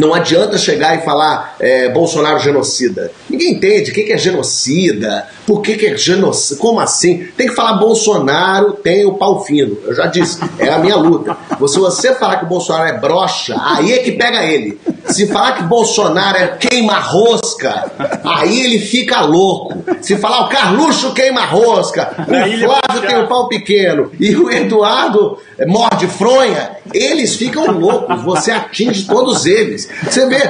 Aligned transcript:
Não 0.00 0.14
adianta 0.14 0.56
chegar 0.56 0.98
e 0.98 1.02
falar 1.02 1.56
é, 1.60 1.90
Bolsonaro 1.90 2.38
genocida. 2.38 3.12
Ninguém 3.28 3.52
entende 3.52 3.90
o 3.90 3.94
que 3.94 4.10
é 4.10 4.16
genocida, 4.16 5.26
por 5.46 5.60
que, 5.60 5.86
é 5.86 5.94
genocida, 5.94 6.58
como 6.58 6.80
assim? 6.80 7.28
Tem 7.36 7.46
que 7.46 7.54
falar 7.54 7.74
Bolsonaro 7.74 8.72
tem 8.72 9.04
o 9.04 9.12
pau 9.12 9.44
fino. 9.44 9.76
Eu 9.84 9.94
já 9.94 10.06
disse, 10.06 10.40
é 10.58 10.70
a 10.70 10.78
minha 10.78 10.96
luta. 10.96 11.36
Se 11.68 11.78
você 11.78 12.14
falar 12.14 12.36
que 12.36 12.46
o 12.46 12.48
Bolsonaro 12.48 12.88
é 12.88 12.98
brocha, 12.98 13.54
aí 13.58 13.92
é 13.92 13.98
que 13.98 14.12
pega 14.12 14.42
ele. 14.42 14.80
Se 15.06 15.26
falar 15.26 15.52
que 15.52 15.62
Bolsonaro 15.64 16.36
é 16.36 16.48
queima-rosca, 16.48 17.90
aí 18.24 18.60
ele 18.60 18.78
fica 18.78 19.20
louco. 19.22 19.84
Se 20.00 20.16
falar 20.16 20.46
o 20.46 20.48
Carluxo 20.48 21.12
queima-rosca, 21.12 22.10
o 22.18 22.58
Flávio 22.58 23.08
tem 23.08 23.18
o 23.18 23.26
pau 23.26 23.48
pequeno 23.48 24.10
e 24.18 24.34
o 24.36 24.50
Eduardo 24.50 25.38
morde 25.66 26.06
fronha, 26.06 26.70
eles 26.92 27.36
ficam 27.36 27.66
loucos. 27.72 28.22
Você 28.22 28.50
atinge 28.50 29.06
todos 29.06 29.46
eles. 29.46 29.88
Você 30.04 30.26
vê, 30.26 30.40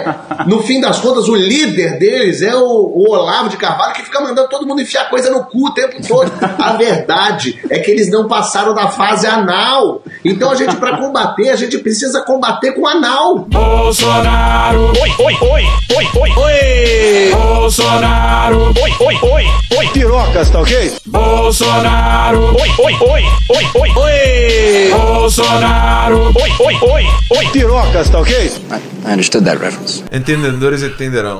no 0.47 0.63
fim 0.63 0.81
das 0.81 0.99
contas, 0.99 1.29
o 1.29 1.35
líder 1.35 1.99
deles 1.99 2.43
é 2.43 2.55
o, 2.55 2.63
o 2.63 3.11
Olavo 3.11 3.49
de 3.49 3.57
Carvalho 3.57 3.95
que 3.95 4.03
fica 4.03 4.21
mandando 4.21 4.49
todo 4.49 4.67
mundo 4.67 4.81
enfiar 4.83 5.09
coisa 5.09 5.31
no 5.31 5.45
cu 5.45 5.69
o 5.69 5.71
tempo 5.71 5.97
todo. 6.07 6.31
A 6.59 6.73
verdade 6.73 7.61
é 7.69 7.79
que 7.79 7.91
eles 7.91 8.11
não 8.11 8.29
passaram 8.29 8.75
da 8.75 8.89
fase 8.89 9.27
anal. 9.27 10.03
Então 10.25 10.51
a 10.51 10.55
gente, 10.55 10.77
para 10.77 10.99
combater, 10.99 11.51
a 11.51 11.57
gente 11.57 11.79
precisa 11.79 12.23
combater 12.23 12.73
com 12.73 12.87
anal. 12.87 13.39
Bolsonaro. 13.39 14.40
Oi, 14.41 15.11
oi, 15.19 15.37
oi, 15.41 15.65
oi, 15.97 16.07
oi, 16.15 16.31
oi. 16.37 17.31
Bolsonaro. 17.33 18.73
Oi, 18.83 18.93
oi, 19.01 19.17
oi, 19.23 19.45
oi. 19.77 19.89
Pirocas, 19.93 20.51
tá 20.51 20.61
ok? 20.61 20.93
Bolsonaro. 21.07 22.57
Oi, 22.57 22.71
oi, 22.79 22.95
oi, 23.01 23.25
oi, 23.49 23.65
oi, 23.75 23.91
oi. 23.97 24.91
Bolsonaro. 24.93 26.33
Oi, 26.35 26.51
oi, 26.59 26.75
oi, 26.81 27.07
oi. 27.37 27.47
Pirocas, 27.53 28.09
tá 28.09 28.19
ok? 28.19 28.33
I 28.33 29.13
understood 29.13 29.45
that 29.45 29.59
reference. 29.61 30.03
Entendedores 30.11 30.83
entenderão. 30.83 31.39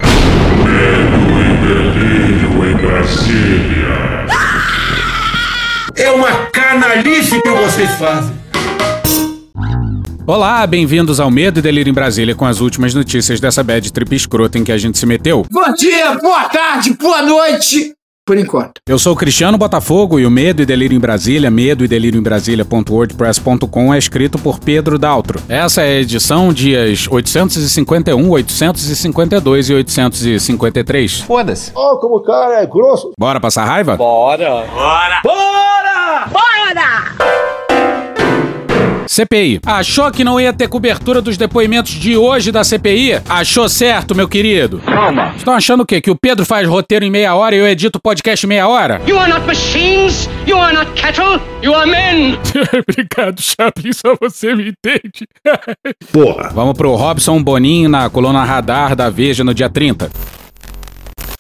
Delírio 1.65 2.71
em 2.71 2.75
Brasília. 2.77 4.27
É 5.97 6.11
uma 6.11 6.31
canalice 6.53 7.41
que 7.41 7.49
vocês 7.49 7.91
fazem. 7.93 8.39
Olá, 10.31 10.65
bem-vindos 10.65 11.19
ao 11.19 11.29
Medo 11.29 11.59
e 11.59 11.63
Delírio 11.63 11.91
em 11.91 11.93
Brasília 11.93 12.37
com 12.37 12.45
as 12.47 12.61
últimas 12.61 12.95
notícias 12.95 13.41
dessa 13.41 13.65
bad 13.65 13.93
trip 13.93 14.15
escrota 14.15 14.59
em 14.59 14.63
que 14.63 14.71
a 14.71 14.79
gente 14.79 14.97
se 14.97 15.05
meteu. 15.05 15.45
Bom 15.51 15.75
dia, 15.77 16.17
boa 16.23 16.45
tarde, 16.45 16.93
boa 16.93 17.21
noite. 17.21 17.93
Por 18.25 18.39
enquanto. 18.39 18.75
Eu 18.89 18.97
sou 18.97 19.15
o 19.15 19.17
Cristiano 19.17 19.59
Botafogo 19.59 20.21
e 20.21 20.25
o 20.25 20.31
Medo 20.31 20.63
e 20.63 20.65
Delírio 20.67 20.95
em 20.97 21.01
Brasília, 21.01 21.51
medo 21.51 21.85
e 21.85 21.89
delírio 21.89 22.21
em 22.21 22.23
Brasília.wordpress.com 22.23 23.93
é 23.93 23.99
escrito 23.99 24.39
por 24.39 24.61
Pedro 24.61 25.01
Daltro. 25.01 25.43
Essa 25.49 25.83
é 25.83 25.97
a 25.97 26.01
edição 26.01 26.53
dias 26.53 27.09
851, 27.11 28.31
852 28.31 29.69
e 29.69 29.75
853. 29.75 31.21
Foda-se. 31.23 31.73
Ó, 31.75 31.95
oh, 31.95 31.99
como 31.99 32.19
o 32.19 32.23
cara 32.23 32.63
é 32.63 32.67
grosso. 32.67 33.11
Bora 33.19 33.41
passar 33.41 33.65
raiva? 33.65 33.97
Bora. 33.97 34.65
Bora. 34.73 35.21
Bora. 35.25 36.29
Bora! 36.31 37.40
CPI. 39.11 39.61
Achou 39.67 40.09
que 40.13 40.23
não 40.23 40.39
ia 40.39 40.53
ter 40.53 40.69
cobertura 40.69 41.21
dos 41.21 41.37
depoimentos 41.37 41.91
de 41.95 42.17
hoje 42.17 42.53
da 42.53 42.63
CPI? 42.63 43.21
Achou 43.29 43.69
certo, 43.69 44.15
meu 44.15 44.29
querido? 44.29 44.79
Calma. 44.87 45.35
Estão 45.37 45.53
achando 45.53 45.81
o 45.81 45.85
quê? 45.85 46.01
Que 46.01 46.13
o 46.13 46.15
Pedro 46.17 46.47
faz 46.47 46.69
roteiro 46.69 47.05
em 47.05 47.11
meia 47.11 47.35
hora 47.35 47.57
e 47.57 47.59
eu 47.59 47.67
edito 47.67 47.99
podcast 48.01 48.47
em 48.47 48.49
meia 48.49 48.69
hora? 48.69 49.03
You 49.09 49.19
are 49.19 49.29
not 49.29 49.45
machines, 49.49 50.31
you 50.47 50.57
are 50.57 50.73
not 50.73 50.93
cattle, 50.93 51.41
you 51.61 51.75
are 51.75 51.91
men. 51.91 52.39
Obrigado, 52.89 53.43
Chaplin, 53.43 53.93
só 53.93 54.15
você 54.21 54.55
me 54.55 54.69
entende. 54.69 55.27
Porra. 56.13 56.51
Vamos 56.55 56.75
pro 56.75 56.95
Robson 56.95 57.43
Boninho 57.43 57.89
na 57.89 58.09
coluna 58.09 58.45
Radar 58.45 58.95
da 58.95 59.11
Veja 59.11 59.43
no 59.43 59.53
dia 59.53 59.69
30. 59.69 60.09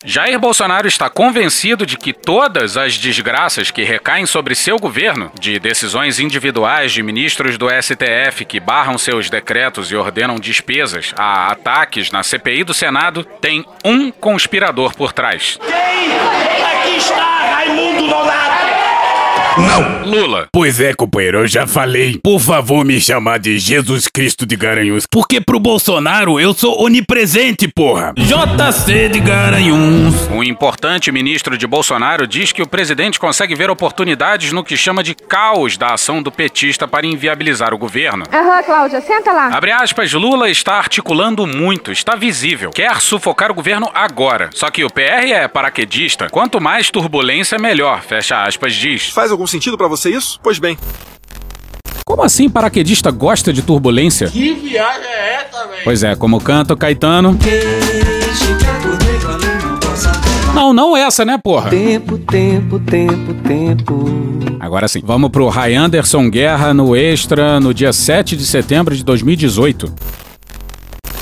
Jair 0.03 0.39
Bolsonaro 0.39 0.89
está 0.89 1.11
convencido 1.11 1.84
de 1.84 1.95
que 1.98 2.15
todas 2.15 2.79
as 2.79 2.97
desgraças 2.97 3.70
que 3.70 3.83
recaem 3.83 4.25
sobre 4.25 4.55
seu 4.55 4.78
governo, 4.78 5.31
de 5.38 5.59
decisões 5.59 6.19
individuais 6.19 6.91
de 6.91 7.03
ministros 7.03 7.59
do 7.59 7.66
STF 7.69 8.47
que 8.47 8.59
barram 8.59 8.97
seus 8.97 9.28
decretos 9.28 9.93
e 9.93 9.97
ordenam 9.97 10.37
despesas, 10.37 11.12
a 11.19 11.53
ataques 11.53 12.10
na 12.10 12.22
CPI 12.22 12.65
do 12.65 12.72
Senado, 12.72 13.25
tem 13.43 13.62
um 13.84 14.10
conspirador 14.10 14.94
por 14.94 15.12
trás. 15.12 15.59
Quem? 15.60 15.77
Aqui 16.81 16.97
está 16.97 17.56
Raimundo 17.56 18.09
Donato! 18.09 18.79
Não! 19.59 20.00
Lula. 20.11 20.49
Pois 20.53 20.81
é, 20.81 20.94
companheiro, 20.94 21.38
eu 21.38 21.47
já 21.47 21.66
falei. 21.66 22.19
Por 22.22 22.41
favor, 22.41 22.84
me 22.84 23.00
chamar 23.00 23.38
de 23.38 23.59
Jesus 23.59 24.09
Cristo 24.09 24.47
de 24.47 24.56
Garanhuns. 24.56 25.06
Porque 25.11 25.41
pro 25.41 25.61
Bolsonaro 25.61 26.41
eu 26.41 26.55
sou 26.55 26.83
onipresente, 26.83 27.69
porra. 27.69 28.12
JC 28.16 29.09
de 29.09 29.21
Garanhuns. 29.21 30.28
Um 30.31 30.43
importante 30.43 31.12
ministro 31.12 31.56
de 31.56 31.66
Bolsonaro 31.66 32.27
diz 32.27 32.53
que 32.53 32.62
o 32.62 32.69
presidente 32.69 33.19
consegue 33.19 33.55
ver 33.55 33.71
oportunidades 33.71 34.53
no 34.53 34.65
que 34.65 34.77
chama 34.77 35.03
de 35.03 35.15
caos 35.15 35.77
da 35.77 35.94
ação 35.94 36.22
do 36.22 36.31
petista 36.33 36.89
para 36.89 37.06
inviabilizar 37.06 37.75
o 37.75 37.78
governo. 37.78 38.25
Aham, 38.33 38.62
Cláudia, 38.62 39.00
senta 39.00 39.33
lá. 39.33 39.49
Abre 39.49 39.72
aspas, 39.72 40.12
Lula 40.12 40.49
está 40.49 40.75
articulando 40.75 41.47
muito, 41.47 41.93
está 41.93 42.15
visível. 42.15 42.71
Quer 42.71 43.00
sufocar 43.00 43.50
o 43.50 43.55
governo 43.55 43.91
agora. 43.94 44.50
Só 44.53 44.71
que 44.71 44.84
o 44.84 44.91
PR 44.91 45.31
é 45.33 45.49
paraquedista. 45.49 46.28
Quanto 46.31 46.60
mais 46.60 46.91
turbulência, 46.91 47.59
melhor. 47.59 48.03
Fecha 48.03 48.43
aspas, 48.43 48.75
diz. 48.75 49.10
Faz 49.10 49.31
algum 49.41 49.47
sentido 49.47 49.78
para 49.78 49.89
você 49.89 50.11
isso? 50.11 50.39
Pois 50.43 50.59
bem. 50.59 50.77
Como 52.05 52.23
assim 52.23 52.51
paraquedista 52.51 53.11
gosta 53.11 53.53
de 53.53 53.62
turbulência? 53.62 54.28
Que 54.28 54.53
viagem 54.53 55.09
é 55.09 55.34
essa, 55.37 55.67
velho? 55.67 55.81
Pois 55.83 56.03
é, 56.03 56.15
como 56.15 56.41
canta 56.41 56.75
o 56.75 56.77
Caetano. 56.77 57.39
Não, 60.55 60.73
não 60.75 60.97
essa, 60.97 61.25
né, 61.25 61.39
porra? 61.43 61.71
Tempo, 61.71 62.19
tempo, 62.19 62.78
tempo, 62.81 63.34
tempo. 63.47 64.05
Agora 64.59 64.87
sim, 64.89 65.01
vamos 65.03 65.31
pro 65.31 65.49
Ray 65.49 65.75
Anderson 65.75 66.28
Guerra 66.28 66.75
no 66.75 66.95
Extra 66.95 67.59
no 67.61 67.72
dia 67.72 67.93
7 67.93 68.37
de 68.37 68.45
setembro 68.45 68.95
de 68.95 69.03
2018. 69.03 69.95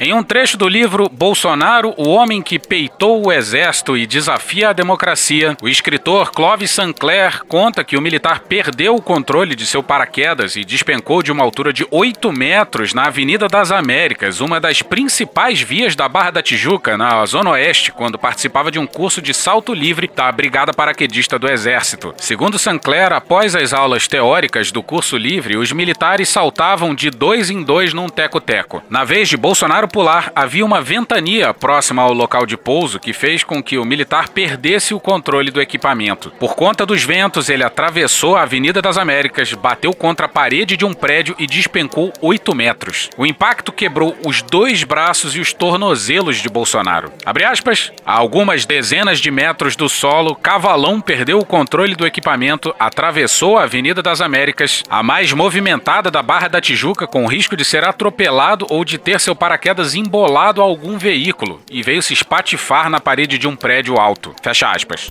Em 0.01 0.15
um 0.15 0.23
trecho 0.23 0.57
do 0.57 0.69
livro 0.69 1.09
Bolsonaro, 1.09 1.93
o 1.97 2.09
homem 2.09 2.41
que 2.41 2.57
peitou 2.57 3.27
o 3.27 3.33
exército 3.33 3.97
e 3.97 4.07
desafia 4.07 4.69
a 4.69 4.73
democracia, 4.73 5.57
o 5.61 5.69
escritor 5.69 6.31
Clovis 6.31 6.71
Sancler 6.71 7.43
conta 7.49 7.83
que 7.83 7.97
o 7.97 8.01
militar 8.01 8.39
perdeu 8.39 8.95
o 8.95 9.03
controle 9.03 9.57
de 9.57 9.67
seu 9.67 9.83
paraquedas 9.83 10.55
e 10.55 10.65
despencou 10.65 11.21
de 11.21 11.33
uma 11.33 11.43
altura 11.43 11.73
de 11.73 11.85
8 11.91 12.31
metros 12.31 12.95
na 12.95 13.07
Avenida 13.07 13.49
das 13.49 13.73
Américas, 13.73 14.41
uma 14.41 14.61
das 14.61 14.83
principais 14.83 15.61
vias 15.61 15.97
da 15.97 16.09
Barra 16.09 16.31
da 16.31 16.43
Tijuca, 16.43 16.97
na 16.97 17.27
Zona 17.27 17.51
Oeste, 17.51 17.91
quando 17.91 18.17
participava 18.21 18.71
de 18.71 18.79
um 18.79 18.87
curso 18.87 19.21
de 19.21 19.35
salto 19.35 19.75
livre 19.75 20.09
da 20.15 20.31
Brigada 20.31 20.73
Paraquedista 20.73 21.41
do 21.41 21.51
Exército. 21.51 22.15
Segundo 22.19 22.57
Sancler, 22.57 23.13
após 23.13 23.57
as 23.57 23.73
aulas 23.73 24.07
teóricas 24.07 24.71
do 24.71 24.81
curso 24.81 25.17
livre, 25.17 25.57
os 25.57 25.73
militares 25.73 26.29
saltavam 26.29 26.95
de 26.95 27.11
dois 27.11 27.51
em 27.51 27.65
dois 27.65 27.93
num 27.93 28.09
teco-teco. 28.09 28.81
Na 28.89 29.03
vez 29.03 29.29
de 29.29 29.37
Bolsonaro 29.37 29.88
pular, 29.89 30.31
havia 30.35 30.65
uma 30.65 30.81
ventania 30.81 31.53
próxima 31.55 32.03
ao 32.03 32.13
local 32.13 32.45
de 32.47 32.57
pouso 32.57 33.01
que 33.01 33.13
fez 33.13 33.43
com 33.43 33.63
que 33.63 33.79
o 33.79 33.85
militar 33.85 34.29
perdesse 34.29 34.95
o 34.95 35.01
controle 35.01 35.51
do 35.51 35.61
equipamento. 35.61 36.31
Por 36.39 36.55
conta 36.55 36.85
dos 36.85 37.03
ventos, 37.03 37.49
ele 37.49 37.65
atravessou 37.65 38.37
a 38.37 38.43
Avenida 38.43 38.83
das 38.83 38.99
Américas, 38.99 39.53
bateu 39.55 39.95
contra 39.95 40.27
a 40.27 40.29
parede 40.29 40.77
de 40.77 40.85
um 40.85 40.93
prédio 40.93 41.35
e 41.39 41.47
despencou 41.47 42.13
8 42.21 42.55
metros. 42.55 43.09
O 43.17 43.25
impacto 43.25 43.73
quebrou 43.73 44.17
os 44.27 44.43
dois 44.43 44.85
braços 44.85 45.37
e 45.37 45.41
os 45.41 45.53
tornozelos 45.53 46.37
de 46.37 46.49
Bolsonaro. 46.49 47.13
Abre 47.25 47.45
aspas, 47.45 47.93
a 48.05 48.13
algumas 48.13 48.65
dezenas 48.65 49.21
de 49.21 49.31
metros 49.31 49.77
do 49.77 49.89
solo, 49.89 50.35
Cavalão 50.35 51.01
perdeu 51.01 51.39
o 51.39 51.47
controle 51.47 51.95
do 51.95 52.07
equipamento, 52.07 52.75
atravessou 52.79 53.57
a 53.57 53.63
Avenida 53.63 54.03
das 54.03 54.21
Américas, 54.21 54.83
a 54.91 55.03
mais 55.03 55.33
movimentada 55.33 56.11
da 56.11 56.23
Barra 56.23 56.49
da 56.49 56.61
Tijuca, 56.61 57.07
com 57.07 57.27
risco 57.27 57.57
de 57.57 57.65
ser 57.65 57.85
atropelado 57.85 58.67
ou 58.69 58.85
de 58.85 58.99
ter 58.99 59.21
seu 59.21 59.37
paraquedas 59.37 59.78
embolado 59.95 60.61
a 60.61 60.65
algum 60.65 60.99
veículo 60.99 61.61
e 61.71 61.83
veio 61.83 62.03
se 62.03 62.13
espatifar 62.13 62.89
na 62.91 63.01
parede 63.01 63.39
de 63.39 63.47
um 63.47 63.57
prédio 63.57 63.99
alto. 63.99 64.35
Fecha 64.43 64.71
aspas. 64.71 65.09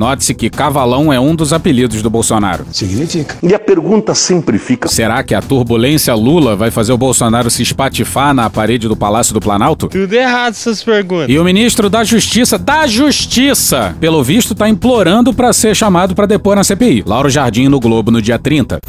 Note-se 0.00 0.32
que 0.32 0.48
Cavalão 0.48 1.12
é 1.12 1.20
um 1.20 1.34
dos 1.34 1.52
apelidos 1.52 2.00
do 2.00 2.08
Bolsonaro. 2.08 2.64
Significa. 2.72 3.36
E 3.42 3.54
a 3.54 3.58
pergunta 3.58 4.14
sempre 4.14 4.58
fica: 4.58 4.88
será 4.88 5.22
que 5.22 5.34
a 5.34 5.42
turbulência 5.42 6.14
Lula 6.14 6.56
vai 6.56 6.70
fazer 6.70 6.90
o 6.92 6.96
Bolsonaro 6.96 7.50
se 7.50 7.62
espatifar 7.62 8.32
na 8.32 8.48
parede 8.48 8.88
do 8.88 8.96
Palácio 8.96 9.34
do 9.34 9.40
Planalto? 9.40 9.88
Tudo 9.88 10.14
errado 10.14 10.52
essas 10.52 10.82
perguntas. 10.82 11.28
E 11.28 11.38
o 11.38 11.44
ministro 11.44 11.90
da 11.90 12.02
Justiça, 12.02 12.56
da 12.56 12.86
Justiça, 12.86 13.94
pelo 14.00 14.24
visto, 14.24 14.54
está 14.54 14.66
implorando 14.68 15.34
para 15.34 15.52
ser 15.52 15.76
chamado 15.76 16.14
para 16.14 16.24
depor 16.24 16.56
na 16.56 16.64
CPI. 16.64 17.04
Lauro 17.06 17.28
Jardim 17.28 17.68
no 17.68 17.78
Globo 17.78 18.10
no 18.10 18.22
dia 18.22 18.38
30. 18.38 18.80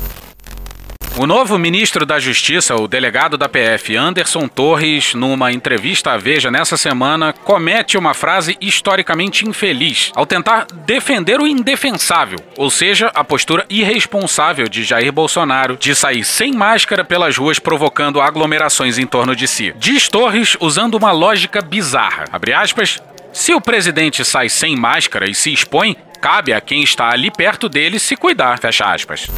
O 1.22 1.28
novo 1.28 1.56
ministro 1.56 2.04
da 2.04 2.18
Justiça, 2.18 2.76
o 2.76 2.88
delegado 2.88 3.38
da 3.38 3.48
PF, 3.48 3.96
Anderson 3.96 4.48
Torres, 4.48 5.14
numa 5.14 5.52
entrevista 5.52 6.14
à 6.14 6.18
Veja 6.18 6.50
nessa 6.50 6.76
semana, 6.78 7.32
comete 7.32 7.96
uma 7.96 8.16
frase 8.16 8.58
historicamente 8.60 9.48
infeliz 9.48 10.12
ao 10.16 10.26
tentar 10.26 10.66
defender 10.84 11.40
o 11.40 11.46
indefensável, 11.46 12.40
ou 12.58 12.72
seja, 12.72 13.12
a 13.14 13.24
postura 13.24 13.68
irresponsável 13.70 14.68
de 14.68 14.84
Jair 14.84 15.12
Bolsonaro 15.12 15.78
de 15.78 15.94
sair 15.94 16.24
sem 16.24 16.54
máscara 16.54 17.06
pelas 17.06 17.38
ruas 17.38 17.60
provocando 17.60 18.20
aglomerações 18.20 18.98
em 18.98 19.06
torno 19.06 19.36
de 19.36 19.48
si. 19.48 19.76
Diz 19.78 20.10
Torres 20.10 20.58
usando 20.60 20.96
uma 20.96 21.12
lógica 21.12 21.62
bizarra. 21.62 22.26
Abre 22.32 22.52
aspas. 22.52 23.00
Se 23.32 23.54
o 23.54 23.62
presidente 23.62 24.26
sai 24.26 24.50
sem 24.50 24.76
máscara 24.76 25.30
e 25.30 25.36
se 25.36 25.54
expõe, 25.54 25.96
cabe 26.20 26.52
a 26.52 26.60
quem 26.60 26.82
está 26.82 27.12
ali 27.12 27.30
perto 27.30 27.70
dele 27.70 28.00
se 28.00 28.18
cuidar. 28.18 28.58
Fecha 28.58 28.92
aspas. 28.92 29.30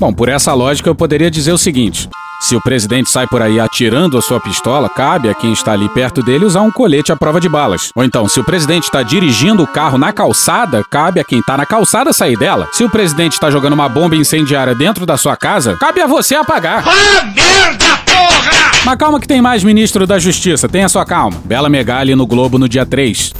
Bom, 0.00 0.12
por 0.12 0.28
essa 0.28 0.54
lógica 0.54 0.88
eu 0.88 0.94
poderia 0.94 1.28
dizer 1.28 1.50
o 1.50 1.58
seguinte: 1.58 2.08
se 2.40 2.54
o 2.54 2.60
presidente 2.60 3.10
sai 3.10 3.26
por 3.26 3.42
aí 3.42 3.58
atirando 3.58 4.16
a 4.16 4.22
sua 4.22 4.38
pistola, 4.38 4.88
cabe 4.88 5.28
a 5.28 5.34
quem 5.34 5.52
está 5.52 5.72
ali 5.72 5.88
perto 5.88 6.22
dele 6.22 6.44
usar 6.44 6.60
um 6.60 6.70
colete 6.70 7.10
à 7.10 7.16
prova 7.16 7.40
de 7.40 7.48
balas. 7.48 7.90
Ou 7.96 8.04
então, 8.04 8.28
se 8.28 8.38
o 8.38 8.44
presidente 8.44 8.84
está 8.84 9.02
dirigindo 9.02 9.60
o 9.64 9.66
carro 9.66 9.98
na 9.98 10.12
calçada, 10.12 10.84
cabe 10.88 11.18
a 11.18 11.24
quem 11.24 11.40
está 11.40 11.56
na 11.56 11.66
calçada 11.66 12.12
sair 12.12 12.38
dela. 12.38 12.68
Se 12.72 12.84
o 12.84 12.88
presidente 12.88 13.32
está 13.32 13.50
jogando 13.50 13.72
uma 13.72 13.88
bomba 13.88 14.14
incendiária 14.14 14.72
dentro 14.72 15.04
da 15.04 15.16
sua 15.16 15.36
casa, 15.36 15.76
cabe 15.80 16.00
a 16.00 16.06
você 16.06 16.36
apagar. 16.36 16.84
Ah, 16.86 17.24
merda, 17.24 17.96
porra! 18.06 18.70
Mas 18.84 18.96
calma 18.96 19.18
que 19.18 19.26
tem 19.26 19.42
mais 19.42 19.64
ministro 19.64 20.06
da 20.06 20.20
Justiça, 20.20 20.68
tenha 20.68 20.88
sua 20.88 21.04
calma. 21.04 21.42
Bela 21.44 21.68
Megali 21.68 22.14
no 22.14 22.24
Globo 22.24 22.56
no 22.56 22.68
dia 22.68 22.86
3. 22.86 23.34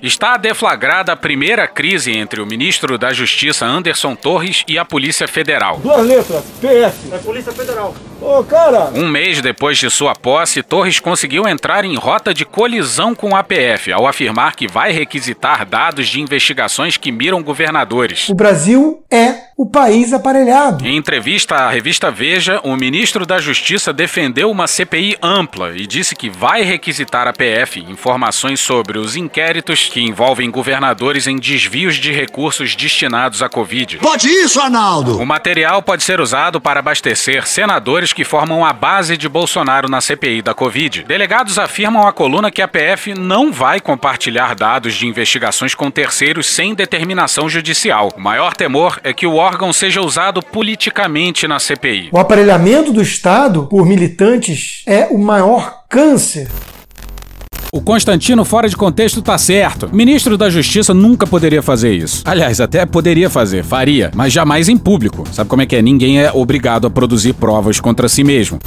Está 0.00 0.36
deflagrada 0.36 1.12
a 1.12 1.16
primeira 1.16 1.66
crise 1.66 2.16
entre 2.16 2.40
o 2.40 2.46
ministro 2.46 2.96
da 2.96 3.12
Justiça 3.12 3.66
Anderson 3.66 4.14
Torres 4.14 4.64
e 4.68 4.78
a 4.78 4.84
Polícia 4.84 5.26
Federal. 5.26 5.78
Duas 5.78 6.06
letras, 6.06 6.44
PF. 6.60 7.12
É 7.12 7.18
Polícia 7.18 7.52
Federal. 7.52 7.94
Ô, 8.20 8.44
cara! 8.44 8.90
Um 8.94 9.08
mês 9.08 9.42
depois 9.42 9.76
de 9.76 9.90
sua 9.90 10.14
posse, 10.14 10.62
Torres 10.62 11.00
conseguiu 11.00 11.48
entrar 11.48 11.84
em 11.84 11.96
rota 11.96 12.32
de 12.32 12.44
colisão 12.44 13.12
com 13.12 13.34
a 13.34 13.42
PF 13.42 13.92
ao 13.92 14.06
afirmar 14.06 14.54
que 14.54 14.68
vai 14.68 14.92
requisitar 14.92 15.66
dados 15.66 16.08
de 16.08 16.20
investigações 16.20 16.96
que 16.96 17.10
miram 17.10 17.42
governadores. 17.42 18.28
O 18.28 18.34
Brasil 18.34 19.02
é 19.10 19.47
o 19.58 19.66
país 19.66 20.12
aparelhado. 20.12 20.86
Em 20.86 20.96
entrevista 20.96 21.56
à 21.56 21.68
revista 21.68 22.12
Veja, 22.12 22.60
o 22.62 22.76
ministro 22.76 23.26
da 23.26 23.40
Justiça 23.40 23.92
defendeu 23.92 24.52
uma 24.52 24.68
CPI 24.68 25.16
ampla 25.20 25.76
e 25.76 25.84
disse 25.84 26.14
que 26.14 26.30
vai 26.30 26.62
requisitar 26.62 27.26
à 27.26 27.32
PF 27.32 27.80
informações 27.80 28.60
sobre 28.60 28.98
os 28.98 29.16
inquéritos 29.16 29.88
que 29.88 30.00
envolvem 30.00 30.48
governadores 30.48 31.26
em 31.26 31.36
desvios 31.36 31.96
de 31.96 32.12
recursos 32.12 32.76
destinados 32.76 33.42
à 33.42 33.48
Covid. 33.48 33.98
Pode 33.98 34.28
isso, 34.28 34.60
Arnaldo! 34.60 35.18
O 35.20 35.26
material 35.26 35.82
pode 35.82 36.04
ser 36.04 36.20
usado 36.20 36.60
para 36.60 36.78
abastecer 36.78 37.44
senadores 37.44 38.12
que 38.12 38.22
formam 38.22 38.64
a 38.64 38.72
base 38.72 39.16
de 39.16 39.28
Bolsonaro 39.28 39.88
na 39.88 40.00
CPI 40.00 40.40
da 40.40 40.54
Covid. 40.54 41.02
Delegados 41.02 41.58
afirmam 41.58 42.06
à 42.06 42.12
coluna 42.12 42.52
que 42.52 42.62
a 42.62 42.68
PF 42.68 43.12
não 43.18 43.50
vai 43.50 43.80
compartilhar 43.80 44.54
dados 44.54 44.94
de 44.94 45.08
investigações 45.08 45.74
com 45.74 45.90
terceiros 45.90 46.46
sem 46.46 46.76
determinação 46.76 47.48
judicial. 47.48 48.12
O 48.16 48.20
maior 48.20 48.54
temor 48.54 49.00
é 49.02 49.12
que 49.12 49.26
o 49.26 49.34
órgão 49.34 49.47
seja 49.72 50.00
usado 50.00 50.42
politicamente 50.42 51.46
na 51.46 51.58
CPI. 51.58 52.08
O 52.12 52.18
aparelhamento 52.18 52.92
do 52.92 53.00
Estado 53.00 53.64
por 53.64 53.86
militantes 53.86 54.82
é 54.86 55.06
o 55.06 55.18
maior 55.18 55.84
câncer. 55.88 56.48
O 57.70 57.82
Constantino, 57.82 58.46
fora 58.46 58.66
de 58.66 58.74
contexto, 58.74 59.20
tá 59.20 59.36
certo. 59.36 59.86
O 59.86 59.94
ministro 59.94 60.38
da 60.38 60.48
Justiça 60.48 60.94
nunca 60.94 61.26
poderia 61.26 61.62
fazer 61.62 61.92
isso. 61.92 62.22
Aliás, 62.24 62.60
até 62.60 62.86
poderia 62.86 63.28
fazer, 63.28 63.62
faria, 63.62 64.10
mas 64.14 64.32
jamais 64.32 64.70
em 64.70 64.76
público. 64.76 65.24
Sabe 65.30 65.50
como 65.50 65.60
é 65.60 65.66
que 65.66 65.76
é? 65.76 65.82
Ninguém 65.82 66.18
é 66.18 66.32
obrigado 66.32 66.86
a 66.86 66.90
produzir 66.90 67.34
provas 67.34 67.78
contra 67.78 68.08
si 68.08 68.24
mesmo. 68.24 68.58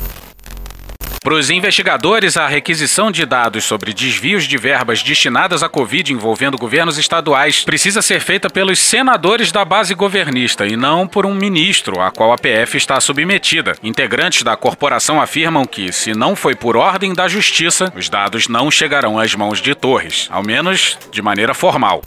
Para 1.23 1.35
os 1.35 1.51
investigadores, 1.51 2.35
a 2.35 2.47
requisição 2.47 3.11
de 3.11 3.27
dados 3.27 3.63
sobre 3.63 3.93
desvios 3.93 4.45
de 4.45 4.57
verbas 4.57 5.03
destinadas 5.03 5.61
à 5.61 5.69
Covid 5.69 6.11
envolvendo 6.11 6.57
governos 6.57 6.97
estaduais 6.97 7.63
precisa 7.63 8.01
ser 8.01 8.21
feita 8.21 8.49
pelos 8.49 8.79
senadores 8.79 9.51
da 9.51 9.63
base 9.63 9.93
governista 9.93 10.65
e 10.65 10.75
não 10.75 11.07
por 11.07 11.27
um 11.27 11.35
ministro, 11.35 12.01
a 12.01 12.09
qual 12.09 12.33
a 12.33 12.39
PF 12.39 12.75
está 12.75 12.99
submetida. 12.99 13.75
Integrantes 13.83 14.41
da 14.41 14.57
corporação 14.57 15.21
afirmam 15.21 15.63
que, 15.63 15.91
se 15.91 16.11
não 16.15 16.35
foi 16.35 16.55
por 16.55 16.75
ordem 16.75 17.13
da 17.13 17.27
justiça, 17.27 17.93
os 17.95 18.09
dados 18.09 18.47
não 18.47 18.71
chegarão 18.71 19.19
às 19.19 19.35
mãos 19.35 19.61
de 19.61 19.75
Torres, 19.75 20.27
ao 20.31 20.41
menos 20.41 20.97
de 21.11 21.21
maneira 21.21 21.53
formal. 21.53 22.01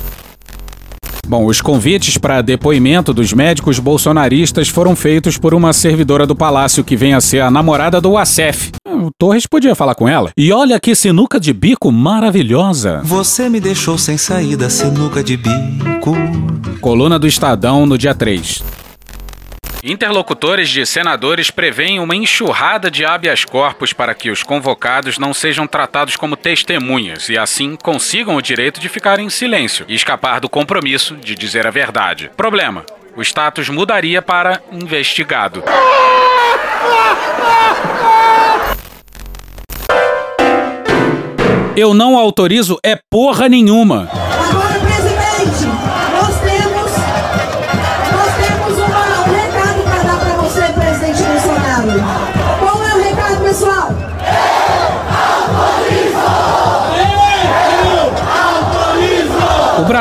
Bom, 1.27 1.47
os 1.47 1.61
convites 1.61 2.19
para 2.19 2.43
depoimento 2.43 3.13
dos 3.13 3.33
médicos 3.33 3.79
bolsonaristas 3.79 4.69
foram 4.69 4.95
feitos 4.95 5.39
por 5.39 5.55
uma 5.55 5.73
servidora 5.73 6.27
do 6.27 6.37
palácio 6.37 6.85
que 6.85 6.97
vem 6.97 7.15
a 7.15 7.21
ser 7.21 7.41
a 7.41 7.51
namorada 7.51 8.01
do 8.01 8.17
Acef. 8.17 8.73
O 8.87 9.11
Torres 9.19 9.47
podia 9.47 9.75
falar 9.75 9.95
com 9.95 10.09
ela. 10.09 10.31
E 10.37 10.53
olha 10.53 10.79
que 10.79 10.95
sinuca 10.95 11.41
de 11.41 11.53
bico 11.53 11.91
maravilhosa. 11.91 13.01
Você 13.05 13.49
me 13.49 13.61
deixou 13.61 13.97
sem 13.99 14.17
saída, 14.17 14.69
sinuca 14.69 15.23
de 15.23 15.37
bico. 15.37 16.15
Coluna 16.81 17.19
do 17.19 17.27
Estadão 17.27 17.87
no 17.87 17.97
dia 17.97 18.15
3. 18.15 18.84
Interlocutores 19.87 20.71
de 20.71 20.87
senadores 20.87 21.51
preveem 21.51 22.01
uma 22.01 22.17
enxurrada 22.17 22.91
de 22.91 23.05
habeas 23.05 23.45
corpus 23.45 23.93
para 23.93 24.15
que 24.15 24.31
os 24.31 24.43
convocados 24.43 25.19
não 25.19 25.35
sejam 25.35 25.67
tratados 25.67 26.17
como 26.17 26.39
testemunhas 26.39 27.29
e 27.29 27.37
assim 27.37 27.77
consigam 27.77 28.35
o 28.35 28.41
direito 28.41 28.81
de 28.81 28.89
ficar 28.89 29.19
em 29.19 29.29
silêncio 29.29 29.85
e 29.87 29.95
escapar 29.95 30.41
do 30.41 30.49
compromisso 30.49 31.15
de 31.17 31.35
dizer 31.35 31.67
a 31.67 31.71
verdade. 31.71 32.31
Problema: 32.35 32.87
o 33.15 33.21
status 33.21 33.69
mudaria 33.69 34.23
para 34.23 34.63
investigado. 34.73 35.63
Eu 41.77 41.93
não 41.93 42.17
autorizo 42.17 42.79
é 42.83 42.99
porra 43.11 43.51
nenhuma. 43.51 44.09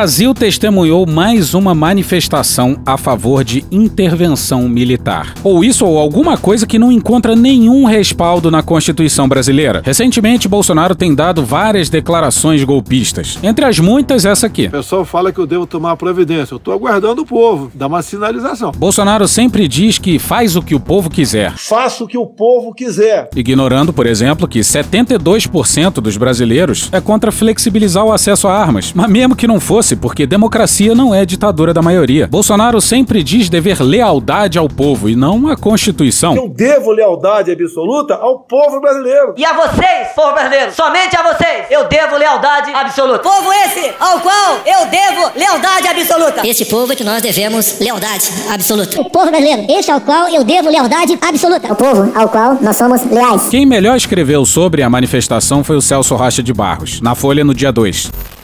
Brasil 0.03 0.33
testemunhou 0.33 1.05
mais 1.05 1.53
uma 1.53 1.73
manifestação 1.73 2.77
a 2.85 2.97
favor 2.97 3.41
de 3.41 3.63
intervenção 3.71 4.67
militar. 4.67 5.33
Ou 5.41 5.63
isso 5.63 5.85
ou 5.85 5.97
alguma 5.97 6.37
coisa 6.37 6.67
que 6.67 6.77
não 6.77 6.91
encontra 6.91 7.37
nenhum 7.37 7.85
respaldo 7.85 8.51
na 8.51 8.61
Constituição 8.61 9.29
brasileira. 9.29 9.81
Recentemente, 9.85 10.45
Bolsonaro 10.45 10.93
tem 10.93 11.15
dado 11.15 11.45
várias 11.45 11.87
declarações 11.87 12.61
golpistas. 12.65 13.39
Entre 13.41 13.63
as 13.63 13.79
muitas, 13.79 14.25
essa 14.25 14.45
aqui. 14.45 14.65
O 14.65 14.71
pessoal 14.71 15.05
fala 15.05 15.31
que 15.31 15.39
eu 15.39 15.47
devo 15.47 15.65
tomar 15.65 15.95
providência. 15.95 16.53
Eu 16.53 16.59
tô 16.59 16.73
aguardando 16.73 17.21
o 17.21 17.25
povo. 17.25 17.71
Dá 17.73 17.87
uma 17.87 18.01
sinalização. 18.01 18.73
Bolsonaro 18.75 19.25
sempre 19.25 19.69
diz 19.69 19.97
que 19.99 20.19
faz 20.19 20.57
o 20.57 20.61
que 20.61 20.75
o 20.75 20.81
povo 20.81 21.09
quiser. 21.09 21.53
Faça 21.53 22.03
o 22.03 22.07
que 22.07 22.17
o 22.17 22.25
povo 22.25 22.73
quiser. 22.73 23.29
Ignorando, 23.33 23.93
por 23.93 24.05
exemplo, 24.05 24.49
que 24.49 24.59
72% 24.59 26.01
dos 26.01 26.17
brasileiros 26.17 26.89
é 26.91 26.99
contra 26.99 27.31
flexibilizar 27.31 28.03
o 28.03 28.11
acesso 28.11 28.49
a 28.49 28.53
armas. 28.53 28.91
Mas 28.93 29.09
mesmo 29.09 29.33
que 29.33 29.47
não 29.47 29.61
fosse, 29.61 29.92
porque 29.95 30.25
democracia 30.25 30.95
não 30.95 31.13
é 31.13 31.25
ditadura 31.25 31.73
da 31.73 31.81
maioria. 31.81 32.27
Bolsonaro 32.27 32.79
sempre 32.81 33.23
diz 33.23 33.49
dever 33.49 33.81
lealdade 33.81 34.57
ao 34.57 34.67
povo 34.67 35.09
e 35.09 35.15
não 35.15 35.47
à 35.47 35.55
Constituição. 35.55 36.35
Eu 36.35 36.49
devo 36.49 36.91
lealdade 36.91 37.51
absoluta 37.51 38.15
ao 38.15 38.39
povo 38.39 38.79
brasileiro. 38.79 39.33
E 39.37 39.45
a 39.45 39.53
vocês, 39.53 40.09
povo 40.15 40.33
brasileiro, 40.33 40.71
somente 40.73 41.15
a 41.15 41.23
vocês, 41.23 41.65
eu 41.69 41.87
devo 41.87 42.17
lealdade 42.17 42.71
absoluta. 42.73 43.19
Povo 43.19 43.51
esse 43.65 43.91
ao 43.99 44.19
qual 44.19 44.57
eu 44.65 44.85
devo 44.87 45.31
lealdade 45.37 45.87
absoluta. 45.87 46.47
Esse 46.47 46.65
povo 46.65 46.91
é 46.93 46.95
que 46.95 47.03
nós 47.03 47.21
devemos 47.21 47.79
lealdade 47.79 48.29
absoluta. 48.51 48.99
O 49.01 49.09
povo 49.09 49.29
brasileiro, 49.29 49.65
esse 49.69 49.91
ao 49.91 50.01
qual 50.01 50.27
eu 50.29 50.43
devo 50.43 50.69
lealdade 50.69 51.17
absoluta. 51.21 51.71
O 51.71 51.75
povo 51.75 52.11
ao 52.15 52.29
qual 52.29 52.57
nós 52.61 52.75
somos 52.75 53.03
leais. 53.05 53.49
Quem 53.49 53.65
melhor 53.65 53.95
escreveu 53.95 54.45
sobre 54.45 54.83
a 54.83 54.89
manifestação 54.89 55.63
foi 55.63 55.75
o 55.75 55.81
Celso 55.81 56.15
Rocha 56.15 56.43
de 56.43 56.53
Barros, 56.53 57.01
na 57.01 57.15
Folha 57.15 57.43
no 57.43 57.53
dia 57.53 57.71
2. 57.71 58.42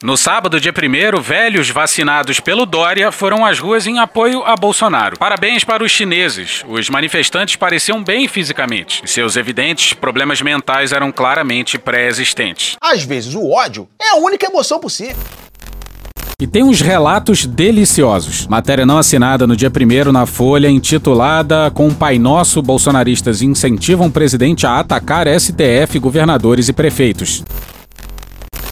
No 0.00 0.16
sábado, 0.16 0.60
dia 0.60 0.72
1 0.72 1.20
velhos 1.20 1.70
vacinados 1.70 2.38
pelo 2.38 2.64
Dória 2.64 3.10
foram 3.10 3.44
às 3.44 3.58
ruas 3.58 3.84
em 3.84 3.98
apoio 3.98 4.44
a 4.44 4.54
Bolsonaro. 4.54 5.18
Parabéns 5.18 5.64
para 5.64 5.82
os 5.82 5.90
chineses. 5.90 6.62
Os 6.68 6.88
manifestantes 6.88 7.56
pareciam 7.56 8.02
bem 8.04 8.28
fisicamente 8.28 9.02
e 9.04 9.08
seus 9.08 9.34
evidentes 9.36 9.94
problemas 9.94 10.40
mentais 10.40 10.92
eram 10.92 11.10
claramente 11.10 11.78
pré-existentes. 11.78 12.76
Às 12.80 13.02
vezes, 13.02 13.34
o 13.34 13.50
ódio 13.50 13.88
é 14.00 14.10
a 14.10 14.20
única 14.20 14.46
emoção 14.46 14.78
possível. 14.78 15.16
E 16.40 16.46
tem 16.46 16.62
uns 16.62 16.80
relatos 16.80 17.44
deliciosos. 17.44 18.46
Matéria 18.46 18.86
não 18.86 18.98
assinada 18.98 19.48
no 19.48 19.56
dia 19.56 19.68
1 19.68 20.12
na 20.12 20.26
Folha, 20.26 20.68
intitulada 20.70 21.72
Com 21.72 21.92
Pai 21.92 22.20
Nosso, 22.20 22.62
bolsonaristas 22.62 23.42
incentivam 23.42 24.06
o 24.06 24.12
presidente 24.12 24.64
a 24.64 24.78
atacar 24.78 25.26
STF, 25.26 25.98
governadores 25.98 26.68
e 26.68 26.72
prefeitos. 26.72 27.42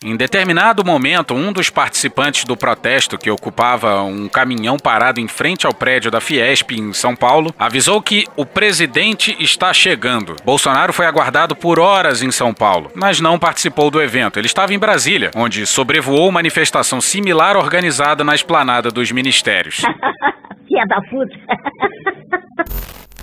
Em 0.06 0.16
determinado 0.16 0.84
momento, 0.84 1.34
um 1.34 1.52
dos 1.52 1.68
participantes 1.68 2.44
do 2.44 2.56
protesto, 2.56 3.18
que 3.18 3.28
ocupava 3.28 4.02
um 4.04 4.28
caminhão 4.28 4.76
parado 4.76 5.18
em 5.18 5.26
frente 5.26 5.66
ao 5.66 5.74
prédio 5.74 6.12
da 6.12 6.20
Fiesp 6.20 6.70
em 6.70 6.92
São 6.92 7.16
Paulo, 7.16 7.52
avisou 7.58 8.00
que 8.00 8.24
o 8.36 8.46
presidente 8.46 9.36
está 9.40 9.74
chegando. 9.74 10.36
Bolsonaro 10.44 10.92
foi 10.92 11.06
aguardado 11.06 11.56
por 11.56 11.80
horas 11.80 12.22
em 12.22 12.30
São 12.30 12.54
Paulo, 12.54 12.88
mas 12.94 13.18
não 13.20 13.36
participou 13.36 13.90
do 13.90 14.00
evento. 14.00 14.38
Ele 14.38 14.46
estava 14.46 14.72
em 14.72 14.78
Brasília, 14.78 15.32
onde 15.34 15.66
sobrevoou 15.66 16.30
manifestação 16.30 17.00
similar 17.00 17.56
organizada 17.56 18.22
na 18.22 18.36
esplanada 18.36 18.92
dos 18.92 19.10
ministérios. 19.10 19.82
Da 20.88 21.00
puta. 21.00 21.34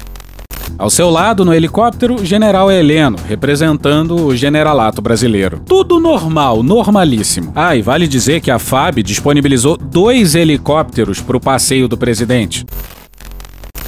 Ao 0.78 0.90
seu 0.90 1.10
lado, 1.10 1.46
no 1.46 1.54
helicóptero, 1.54 2.26
General 2.26 2.72
Heleno, 2.72 3.18
representando 3.28 4.16
o 4.16 4.36
generalato 4.36 5.02
brasileiro. 5.02 5.62
Tudo 5.66 6.00
normal, 6.00 6.64
normalíssimo. 6.64 7.52
Ah, 7.56 7.76
e 7.76 7.82
vale 7.82 8.08
dizer 8.08 8.42
que 8.42 8.50
a 8.50 8.58
FAB 8.58 9.04
disponibilizou 9.04 9.78
dois 9.78 10.34
helicópteros 10.34 11.22
para 11.22 11.38
o 11.38 11.40
passeio 11.40 11.88
do 11.88 11.98
presidente. 11.98 12.66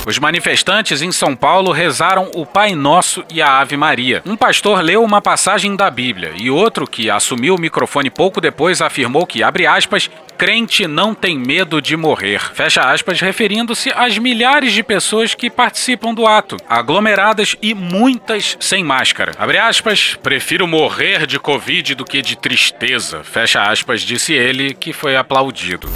Os 0.06 0.20
manifestantes 0.20 1.02
em 1.02 1.12
São 1.12 1.36
Paulo 1.36 1.72
rezaram 1.72 2.30
o 2.36 2.46
Pai 2.46 2.76
Nosso 2.76 3.26
e 3.34 3.42
a 3.42 3.60
Ave 3.60 3.76
Maria. 3.76 4.22
Um 4.24 4.36
pastor 4.36 4.82
leu 4.82 5.04
uma 5.04 5.20
passagem 5.20 5.76
da 5.76 5.90
Bíblia 5.90 6.32
e 6.36 6.48
outro, 6.48 6.86
que 6.86 7.10
assumiu 7.10 7.56
o 7.56 7.60
microfone 7.60 8.12
pouco 8.12 8.40
depois, 8.40 8.82
afirmou 8.82 9.26
que, 9.26 9.42
abre 9.42 9.66
aspas, 9.66 10.08
crente 10.38 10.86
não 10.86 11.16
tem 11.16 11.40
medo 11.40 11.82
de 11.82 11.98
morrer. 11.98 12.40
Fecha 12.54 12.82
aspas, 12.82 13.20
referindo-se 13.20 13.92
às 13.96 14.16
milhares 14.20 14.74
de 14.74 14.84
pessoas 14.84 15.34
que 15.34 15.50
participam 15.50 16.14
do 16.14 16.28
ato, 16.28 16.58
aglomeradas 16.70 17.56
e 17.60 17.74
muitas 17.74 18.58
sem 18.60 18.84
máscara. 18.84 19.32
Abre 19.40 19.58
aspas, 19.58 20.16
prefiro 20.22 20.68
morrer 20.68 21.26
de 21.26 21.40
Covid 21.40 21.96
do 21.96 22.06
que 22.06 22.22
de 22.22 22.36
tristeza. 22.38 23.24
Fecha 23.24 23.64
aspas, 23.64 24.02
disse 24.02 24.34
ele, 24.34 24.76
que 24.76 24.94
foi 24.94 25.16
aplaudido 25.16 25.90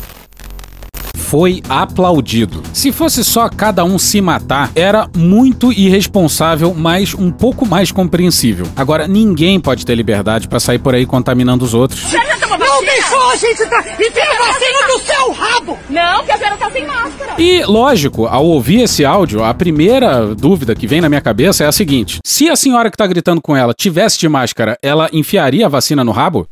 foi 1.29 1.62
aplaudido. 1.69 2.63
Se 2.74 2.91
fosse 2.91 3.24
só 3.24 3.48
cada 3.50 3.83
um 3.83 4.00
se 4.00 4.19
matar, 4.19 4.71
era 4.75 5.07
muito 5.15 5.71
irresponsável, 5.71 6.74
mas 6.75 7.13
um 7.13 7.29
pouco 7.29 7.67
mais 7.67 7.91
compreensível. 7.91 8.65
Agora, 8.75 9.07
ninguém 9.07 9.59
pode 9.59 9.86
ter 9.86 9.93
liberdade 9.93 10.48
para 10.48 10.59
sair 10.59 10.79
por 10.79 10.95
aí 10.95 11.05
contaminando 11.05 11.63
os 11.63 11.75
outros. 11.75 12.01
Não 12.59 12.81
deixou 12.81 13.29
a 13.29 13.36
gente 13.36 13.62
entrar! 13.62 13.86
Enfia 14.01 14.24
a 14.24 14.48
vacina 14.48 14.88
no 14.88 15.00
seu 15.00 15.31
rabo! 15.31 15.77
Não, 15.88 16.24
que 16.24 16.31
a 16.31 16.38
senhora 16.38 16.57
tá 16.57 16.71
sem 16.71 16.88
máscara. 16.88 17.36
E, 17.38 17.63
lógico, 17.63 18.25
ao 18.25 18.45
ouvir 18.45 18.81
esse 18.81 19.05
áudio, 19.05 19.43
a 19.43 19.53
primeira 19.53 20.33
dúvida 20.33 20.74
que 20.74 20.88
vem 20.88 21.00
na 21.00 21.09
minha 21.09 21.21
cabeça 21.21 21.63
é 21.63 21.67
a 21.67 21.71
seguinte: 21.71 22.17
se 22.25 22.50
a 22.50 22.55
senhora 22.55 22.89
que 22.89 22.98
tá 22.98 23.05
gritando 23.05 23.39
com 23.39 23.55
ela 23.55 23.74
tivesse 23.77 24.17
de 24.17 24.27
máscara, 24.27 24.77
ela 24.81 25.07
enfiaria 25.13 25.67
a 25.67 25.69
vacina 25.69 26.03
no 26.03 26.12
rabo? 26.12 26.48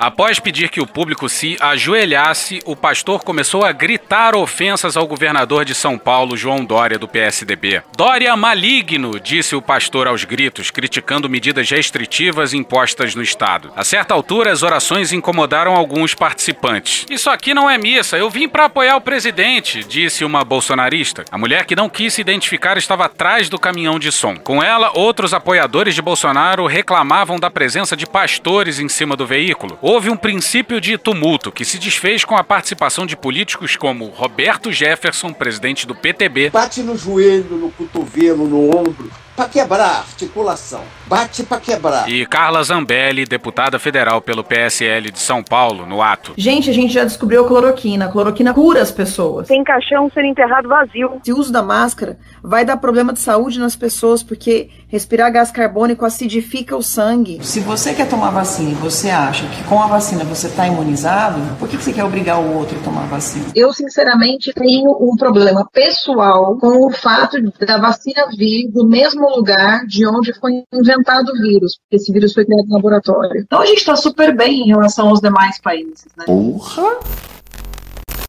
Após 0.00 0.38
pedir 0.38 0.70
que 0.70 0.80
o 0.80 0.86
público 0.86 1.28
se 1.28 1.58
ajoelhasse, 1.60 2.62
o 2.64 2.74
pastor 2.74 3.22
começou 3.22 3.66
a 3.66 3.70
gritar 3.70 4.34
ofensas 4.34 4.96
ao 4.96 5.06
governador 5.06 5.62
de 5.62 5.74
São 5.74 5.98
Paulo, 5.98 6.38
João 6.38 6.64
Dória, 6.64 6.98
do 6.98 7.06
PSDB. 7.06 7.82
Dória 7.94 8.34
maligno, 8.34 9.20
disse 9.20 9.54
o 9.54 9.60
pastor 9.60 10.08
aos 10.08 10.24
gritos, 10.24 10.70
criticando 10.70 11.28
medidas 11.28 11.68
restritivas 11.68 12.54
impostas 12.54 13.14
no 13.14 13.20
estado. 13.20 13.70
A 13.76 13.84
certa 13.84 14.14
altura, 14.14 14.50
as 14.50 14.62
orações 14.62 15.12
incomodaram 15.12 15.74
alguns 15.74 16.14
participantes. 16.14 17.04
Isso 17.10 17.28
aqui 17.28 17.52
não 17.52 17.68
é 17.68 17.76
missa, 17.76 18.16
eu 18.16 18.30
vim 18.30 18.48
para 18.48 18.64
apoiar 18.64 18.96
o 18.96 19.02
presidente, 19.02 19.84
disse 19.84 20.24
uma 20.24 20.42
bolsonarista. 20.44 21.26
A 21.30 21.36
mulher 21.36 21.66
que 21.66 21.76
não 21.76 21.90
quis 21.90 22.14
se 22.14 22.22
identificar 22.22 22.78
estava 22.78 23.04
atrás 23.04 23.50
do 23.50 23.58
caminhão 23.58 23.98
de 23.98 24.10
som. 24.10 24.34
Com 24.34 24.62
ela, 24.62 24.92
outros 24.94 25.34
apoiadores 25.34 25.94
de 25.94 26.00
Bolsonaro 26.00 26.66
reclamavam 26.66 27.38
da 27.38 27.50
presença 27.50 27.94
de 27.94 28.06
pastores 28.06 28.78
em 28.78 28.88
cima 28.88 29.14
do 29.14 29.26
veículo 29.26 29.78
houve 29.90 30.08
um 30.08 30.16
princípio 30.16 30.80
de 30.80 30.96
tumulto 30.96 31.50
que 31.50 31.64
se 31.64 31.76
desfez 31.76 32.24
com 32.24 32.36
a 32.36 32.44
participação 32.44 33.04
de 33.04 33.16
políticos 33.16 33.74
como 33.74 34.06
Roberto 34.06 34.70
Jefferson, 34.70 35.32
presidente 35.32 35.84
do 35.84 35.96
PTB. 35.96 36.50
Bate 36.50 36.80
no 36.80 36.96
joelho, 36.96 37.56
no 37.56 37.72
cotovelo, 37.72 38.46
no 38.46 38.70
ombro, 38.70 39.10
para 39.40 39.48
quebrar 39.48 39.86
a 39.86 39.98
articulação. 40.00 40.82
Bate 41.06 41.42
para 41.44 41.58
quebrar. 41.58 42.08
E 42.08 42.26
Carla 42.26 42.62
Zambelli, 42.62 43.24
deputada 43.24 43.78
federal 43.78 44.20
pelo 44.20 44.44
PSL 44.44 45.10
de 45.10 45.18
São 45.18 45.42
Paulo, 45.42 45.86
no 45.86 46.02
ato. 46.02 46.34
Gente, 46.36 46.68
a 46.68 46.74
gente 46.74 46.92
já 46.92 47.04
descobriu 47.04 47.44
a 47.44 47.48
cloroquina. 47.48 48.04
A 48.04 48.08
cloroquina 48.08 48.52
cura 48.52 48.82
as 48.82 48.92
pessoas. 48.92 49.48
Tem 49.48 49.64
caixão 49.64 50.10
sendo 50.12 50.26
enterrado 50.26 50.68
vazio. 50.68 51.20
Se 51.24 51.32
o 51.32 51.38
uso 51.38 51.50
da 51.50 51.62
máscara 51.62 52.18
vai 52.42 52.66
dar 52.66 52.76
problema 52.76 53.14
de 53.14 53.20
saúde 53.20 53.58
nas 53.58 53.74
pessoas, 53.74 54.22
porque 54.22 54.68
respirar 54.88 55.32
gás 55.32 55.50
carbônico 55.50 56.04
acidifica 56.04 56.76
o 56.76 56.82
sangue. 56.82 57.38
Se 57.42 57.60
você 57.60 57.94
quer 57.94 58.08
tomar 58.08 58.30
vacina 58.30 58.70
e 58.70 58.74
você 58.74 59.08
acha 59.08 59.46
que 59.46 59.64
com 59.64 59.80
a 59.80 59.86
vacina 59.86 60.22
você 60.24 60.48
está 60.48 60.66
imunizado, 60.66 61.40
por 61.58 61.68
que 61.68 61.76
você 61.76 61.92
quer 61.92 62.04
obrigar 62.04 62.38
o 62.40 62.56
outro 62.56 62.78
a 62.78 62.82
tomar 62.82 63.06
vacina? 63.06 63.46
Eu, 63.54 63.72
sinceramente, 63.72 64.52
tenho 64.52 64.90
um 65.00 65.16
problema 65.16 65.66
pessoal 65.72 66.56
com 66.58 66.86
o 66.86 66.90
fato 66.90 67.38
da 67.58 67.78
vacina 67.78 68.26
vir 68.36 68.68
do 68.68 68.86
mesmo 68.86 69.29
lugar 69.36 69.86
de 69.86 70.06
onde 70.06 70.32
foi 70.38 70.62
inventado 70.72 71.30
o 71.30 71.42
vírus, 71.42 71.78
porque 71.78 71.96
esse 71.96 72.12
vírus 72.12 72.32
foi 72.32 72.44
criado 72.44 72.66
no 72.68 72.76
laboratório. 72.76 73.40
Então 73.40 73.60
a 73.60 73.66
gente 73.66 73.78
está 73.78 73.96
super 73.96 74.34
bem 74.34 74.62
em 74.62 74.68
relação 74.68 75.08
aos 75.08 75.20
demais 75.20 75.60
países, 75.60 76.06
né? 76.16 76.24
Porra! 76.26 76.98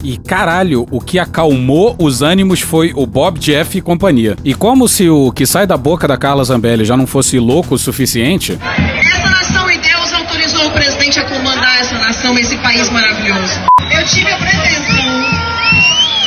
E 0.03 0.17
caralho, 0.17 0.87
o 0.89 0.99
que 0.99 1.19
acalmou 1.19 1.95
os 1.99 2.23
ânimos 2.23 2.59
foi 2.59 2.91
o 2.95 3.05
Bob 3.05 3.39
Jeff 3.39 3.77
e 3.77 3.81
companhia. 3.81 4.35
E 4.43 4.55
como 4.55 4.87
se 4.87 5.07
o 5.07 5.31
que 5.31 5.45
sai 5.45 5.67
da 5.67 5.77
boca 5.77 6.07
da 6.07 6.17
Carla 6.17 6.43
Zambelli 6.43 6.83
já 6.83 6.97
não 6.97 7.05
fosse 7.05 7.37
louco 7.37 7.75
o 7.75 7.77
suficiente. 7.77 8.53
Essa 8.53 9.29
nação 9.29 9.69
e 9.69 9.77
Deus 9.77 10.13
autorizou 10.13 10.67
o 10.67 10.71
presidente 10.71 11.19
a 11.19 11.25
comandar 11.29 11.81
essa 11.81 11.99
nação, 11.99 12.35
esse 12.39 12.57
país 12.57 12.89
maravilhoso. 12.89 13.61
Eu 13.95 14.05
tive 14.07 14.31
a 14.31 14.37
pretensão 14.37 15.41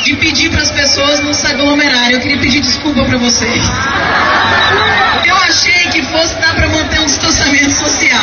de 0.05 0.15
pedir 0.17 0.51
para 0.51 0.61
as 0.61 0.71
pessoas 0.71 1.19
não 1.19 1.33
se 1.33 1.45
aglomerarem. 1.47 2.13
Eu 2.13 2.21
queria 2.21 2.37
pedir 2.37 2.61
desculpa 2.61 3.03
para 3.03 3.17
vocês. 3.17 3.65
Que 5.95 6.03
fosse 6.03 6.35
dar 6.41 6.53
para 6.53 6.67
manter 6.67 6.99
um 6.99 7.05
distanciamento 7.05 7.71
social. 7.71 8.21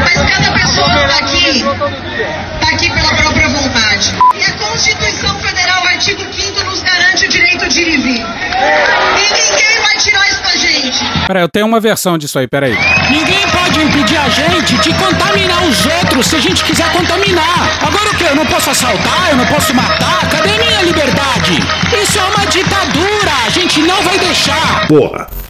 Mas 0.00 0.14
cada 0.14 0.50
pessoa 0.50 0.90
que 0.90 0.98
está 0.98 1.18
aqui, 1.18 1.46
está 1.46 2.68
aqui 2.72 2.90
pela 2.90 3.14
própria 3.14 3.48
vontade. 3.50 4.12
E 4.34 4.44
a 4.44 4.52
Constituição 4.54 5.38
Federal, 5.38 5.86
artigo 5.86 6.24
5 6.28 6.64
nos 6.64 6.82
garante 6.82 7.26
o 7.26 7.28
direito 7.28 7.68
de 7.68 7.82
ir 7.82 7.88
e 7.88 7.96
vir. 7.98 8.16
E 8.16 9.32
ninguém 9.32 9.80
vai 9.80 9.96
tirar 9.98 10.28
isso 10.28 10.42
da 10.42 10.56
gente. 10.56 11.04
Peraí, 11.28 11.42
eu 11.44 11.48
tenho 11.48 11.66
uma 11.66 11.78
versão 11.78 12.18
disso 12.18 12.36
aí, 12.36 12.48
peraí. 12.48 12.76
Ninguém 13.08 13.48
pode 13.50 13.80
impedir 13.80 14.18
a 14.18 14.28
gente 14.28 14.76
de 14.78 14.92
contaminar 14.92 15.62
os 15.68 15.86
outros 15.86 16.26
se 16.26 16.34
a 16.34 16.40
gente 16.40 16.64
quiser 16.64 16.90
contaminar. 16.90 17.78
Agora 17.86 18.10
o 18.10 18.16
quê? 18.16 18.24
Eu 18.28 18.34
não 18.34 18.46
posso 18.46 18.70
assaltar, 18.70 19.28
eu 19.30 19.36
não 19.36 19.46
posso 19.46 19.72
matar? 19.72 20.28
Cadê 20.32 20.58
minha 20.58 20.82
liberdade? 20.82 21.62
Isso 22.02 22.18
é 22.18 22.24
uma 22.24 22.44
ditadura, 22.44 23.32
a 23.46 23.50
gente 23.50 23.80
não 23.82 24.02
vai 24.02 24.18
deixar. 24.18 24.88
Porra. 24.88 25.45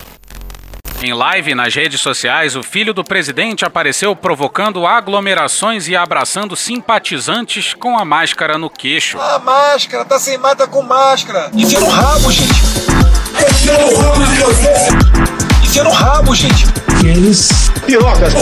Em 1.03 1.13
live 1.13 1.55
nas 1.55 1.75
redes 1.75 2.01
sociais, 2.01 2.57
o 2.57 2.63
filho 2.63 2.95
do 2.95 3.05
presidente 3.05 3.65
apareceu 3.67 4.17
provocando 4.17 4.87
aglomerações 4.87 5.89
e 5.89 5.95
abraçando 5.95 6.57
simpatizantes 6.57 7.75
com 7.75 7.99
a 7.99 8.05
máscara 8.05 8.57
no 8.57 8.71
queixo. 8.71 9.21
A 9.21 9.39
máscara, 9.39 10.05
tá 10.07 10.19
sem 10.19 10.39
mata 10.39 10.67
com 10.67 10.83
máscara. 10.83 11.51
Enfia 11.53 11.81
no 11.81 11.89
rabo, 11.89 12.33
gente. 12.33 12.55
Enfia 13.51 13.79
no 13.79 13.97
rabo 14.01 14.25
de 14.25 14.37
vocês. 14.37 14.89
Enfia 15.63 15.85
no 15.85 15.91
rabo, 15.91 16.35
gente. 16.35 16.65
Eles. 17.07 17.71
Pirocas. 17.87 18.35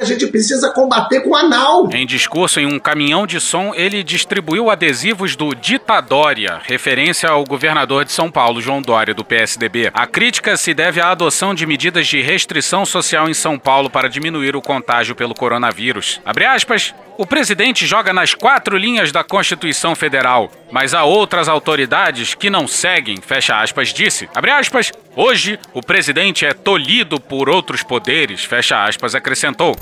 A 0.00 0.04
gente 0.04 0.28
precisa 0.28 0.70
combater 0.70 1.22
com 1.22 1.34
anal. 1.34 1.88
Em 1.92 2.06
discurso 2.06 2.60
em 2.60 2.66
um 2.66 2.78
caminhão 2.78 3.26
de 3.26 3.40
som, 3.40 3.72
ele 3.74 4.04
distribuiu 4.04 4.70
adesivos 4.70 5.34
do 5.34 5.52
Ditadória, 5.56 6.60
referência 6.62 7.28
ao 7.28 7.42
governador 7.42 8.04
de 8.04 8.12
São 8.12 8.30
Paulo, 8.30 8.60
João 8.60 8.80
Dória, 8.80 9.12
do 9.12 9.24
PSDB. 9.24 9.90
A 9.92 10.06
crítica 10.06 10.56
se 10.56 10.72
deve 10.72 11.00
à 11.00 11.10
adoção 11.10 11.52
de 11.52 11.66
medidas 11.66 12.06
de 12.06 12.20
restrição 12.20 12.86
social 12.86 13.28
em 13.28 13.34
São 13.34 13.58
Paulo 13.58 13.90
para 13.90 14.08
diminuir 14.08 14.54
o 14.54 14.62
contágio 14.62 15.16
pelo 15.16 15.34
coronavírus. 15.34 16.20
Abre 16.24 16.44
aspas. 16.44 16.94
O 17.18 17.26
presidente 17.26 17.84
joga 17.84 18.12
nas 18.12 18.32
quatro 18.32 18.76
linhas 18.76 19.10
da 19.10 19.24
Constituição 19.24 19.96
Federal, 19.96 20.52
mas 20.70 20.94
há 20.94 21.02
outras 21.02 21.48
autoridades 21.48 22.32
que 22.32 22.48
não 22.48 22.68
seguem, 22.68 23.16
fecha 23.20 23.60
aspas, 23.60 23.92
disse. 23.92 24.28
Abre 24.32 24.52
aspas. 24.52 24.92
Hoje, 25.16 25.58
o 25.74 25.82
presidente 25.82 26.46
é 26.46 26.52
tolhido 26.52 27.18
por 27.18 27.47
outros 27.48 27.82
poderes, 27.82 28.44
fecha 28.44 28.84
aspas, 28.84 29.14
acrescentou. 29.14 29.76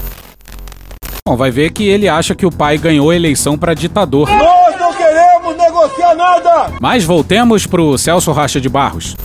Bom, 1.29 1.37
vai 1.37 1.51
ver 1.51 1.73
que 1.73 1.89
ele 1.89 2.09
acha 2.09 2.35
que 2.35 2.47
o 2.47 2.53
pai 2.53 2.79
ganhou 2.79 3.11
a 3.11 3.17
eleição 3.17 3.59
para 3.59 3.75
ditador. 3.75 4.29
Nós 4.31 4.79
não 4.79 4.95
queremos 4.95 5.57
negociar 5.57 6.15
nada! 6.15 6.73
Mas 6.81 7.05
voltemos 7.05 7.67
pro 7.67 7.99
Celso 7.99 8.31
Racha 8.33 8.61
de 8.61 8.69
Barros. 8.69 9.17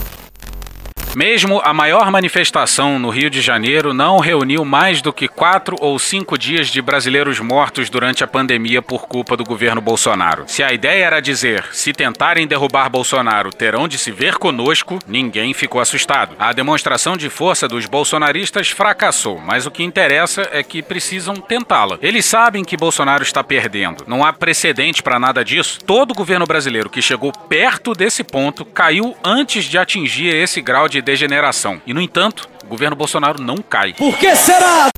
Mesmo 1.16 1.62
a 1.66 1.74
maior 1.74 2.10
manifestação 2.10 2.98
no 2.98 3.10
Rio 3.10 3.30
de 3.30 3.42
Janeiro 3.42 3.94
não 3.94 4.18
reuniu 4.18 4.64
mais 4.64 5.02
do 5.02 5.12
que 5.12 5.28
quatro 5.28 5.76
ou 5.82 6.00
cinco 6.00 6.38
dias 6.38 6.70
de 6.70 6.82
brasileiros 6.82 7.38
mortos 7.42 7.90
durante 7.90 8.24
a 8.24 8.28
pandemia 8.28 8.82
por 8.82 9.08
culpa 9.08 9.36
do 9.36 9.44
governo 9.44 9.82
Bolsonaro. 9.82 10.46
Se 10.48 10.64
a 10.64 10.72
ideia 10.72 11.04
era 11.04 11.20
dizer, 11.20 11.66
se 11.74 11.92
tentarem 11.92 12.48
derrubar 12.48 12.90
Bolsonaro, 12.90 13.50
terão 13.50 13.90
de 13.90 13.98
se 13.98 14.10
ver 14.10 14.36
conosco, 14.36 15.00
ninguém 15.06 15.54
ficou 15.54 15.82
assustado. 15.82 16.34
A 16.40 16.54
demonstração 16.54 17.18
de 17.18 17.30
força 17.30 17.68
dos 17.68 17.86
bolsonaristas 17.86 18.70
fracassou, 18.70 19.38
mas 19.38 19.66
o 19.66 19.72
que 19.72 19.84
interessa 19.84 20.48
é 20.50 20.64
que 20.64 20.82
precisam 20.82 21.36
tentá-la. 21.36 22.00
Eles 22.02 22.26
sabem 22.26 22.64
que 22.64 22.78
Bolsonaro 22.78 23.22
está 23.22 23.44
perdendo. 23.44 24.06
Não 24.08 24.24
há 24.24 24.32
precedente 24.32 25.04
para 25.04 25.20
nada 25.20 25.44
disso. 25.44 25.80
Todo 25.86 26.14
governo 26.14 26.46
brasileiro 26.46 26.90
que 26.90 27.02
chegou 27.02 27.34
perto 27.34 27.92
desse 27.92 28.24
ponto 28.24 28.64
caiu 28.64 29.14
antes 29.22 29.66
de 29.66 29.78
atingir 29.78 30.34
esse 30.34 30.62
grau 30.62 30.88
de 30.88 31.01
degeneração. 31.02 31.82
E, 31.86 31.94
no 31.94 32.02
entanto, 32.02 32.48
o 32.64 32.68
governo 32.68 32.96
Bolsonaro 32.96 33.42
não 33.42 33.58
cai. 33.58 33.94
Por 33.94 34.18
que 34.18 34.36
será? 34.36 34.90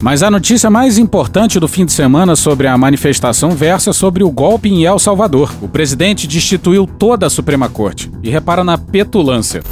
Mas 0.00 0.22
a 0.22 0.30
notícia 0.30 0.70
mais 0.70 0.96
importante 0.96 1.58
do 1.58 1.66
fim 1.66 1.84
de 1.84 1.92
semana 1.92 2.36
sobre 2.36 2.68
a 2.68 2.78
manifestação 2.78 3.50
versa 3.50 3.92
sobre 3.92 4.22
o 4.22 4.30
golpe 4.30 4.68
em 4.68 4.84
El 4.84 4.98
Salvador. 4.98 5.52
O 5.60 5.68
presidente 5.68 6.28
destituiu 6.28 6.86
toda 6.86 7.26
a 7.26 7.30
Suprema 7.30 7.68
Corte. 7.68 8.08
E 8.22 8.30
repara 8.30 8.62
na 8.62 8.78
petulância. 8.78 9.62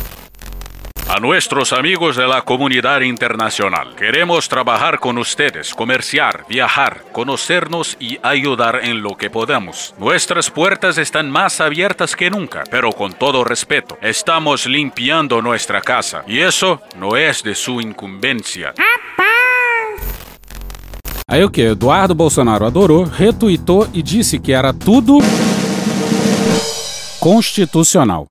A 1.09 1.21
nuestros 1.21 1.73
amigos 1.73 2.17
de 2.17 2.27
la 2.27 2.43
comunidad 2.43 3.01
internacional, 3.03 3.95
queremos 3.95 4.49
trabajar 4.49 4.99
con 4.99 5.19
ustedes, 5.19 5.73
comerciar, 5.73 6.45
viajar, 6.49 7.05
conocernos 7.13 7.97
y 8.01 8.19
ayudar 8.25 8.81
en 8.83 9.03
lo 9.03 9.17
que 9.17 9.31
podamos. 9.31 9.95
Nuestras 9.99 10.51
puertas 10.51 10.99
están 10.99 11.31
más 11.31 11.61
abiertas 11.61 12.17
que 12.17 12.29
nunca, 12.29 12.65
pero 12.73 12.91
con 12.91 13.13
todo 13.13 13.45
respeto, 13.45 13.97
estamos 14.03 14.67
limpiando 14.67 15.41
nuestra 15.41 15.81
casa 15.81 16.25
y 16.27 16.41
eso 16.41 16.83
no 16.97 17.17
es 17.17 17.41
de 17.45 17.55
su 17.55 17.81
incumbencia. 17.81 18.75
Aí 21.29 21.45
o 21.45 21.51
que? 21.51 21.67
Eduardo 21.67 22.17
Bolsonaro 22.17 22.67
adorou, 22.67 23.05
retuitou 23.05 23.89
e 23.95 24.03
disse 24.03 24.41
que 24.41 24.53
era 24.53 24.73
tudo 24.73 25.19
constitucional. 27.21 28.27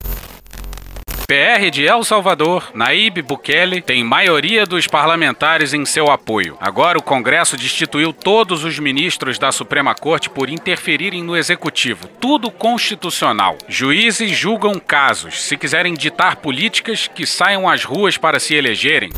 PR 1.26 1.70
de 1.72 1.84
El 1.84 2.04
Salvador, 2.04 2.70
Naíbe 2.72 3.20
Bukele, 3.20 3.82
tem 3.82 4.04
maioria 4.04 4.64
dos 4.64 4.86
parlamentares 4.86 5.74
em 5.74 5.84
seu 5.84 6.08
apoio. 6.08 6.56
Agora 6.60 6.98
o 6.98 7.02
Congresso 7.02 7.56
destituiu 7.56 8.12
todos 8.12 8.62
os 8.62 8.78
ministros 8.78 9.36
da 9.36 9.50
Suprema 9.50 9.92
Corte 9.92 10.30
por 10.30 10.48
interferirem 10.48 11.24
no 11.24 11.36
executivo. 11.36 12.06
Tudo 12.20 12.48
constitucional. 12.48 13.58
Juízes 13.68 14.30
julgam 14.38 14.78
casos. 14.78 15.42
Se 15.42 15.56
quiserem 15.56 15.94
ditar 15.94 16.36
políticas, 16.36 17.10
que 17.12 17.26
saiam 17.26 17.68
às 17.68 17.82
ruas 17.82 18.16
para 18.16 18.38
se 18.38 18.54
elegerem. 18.54 19.10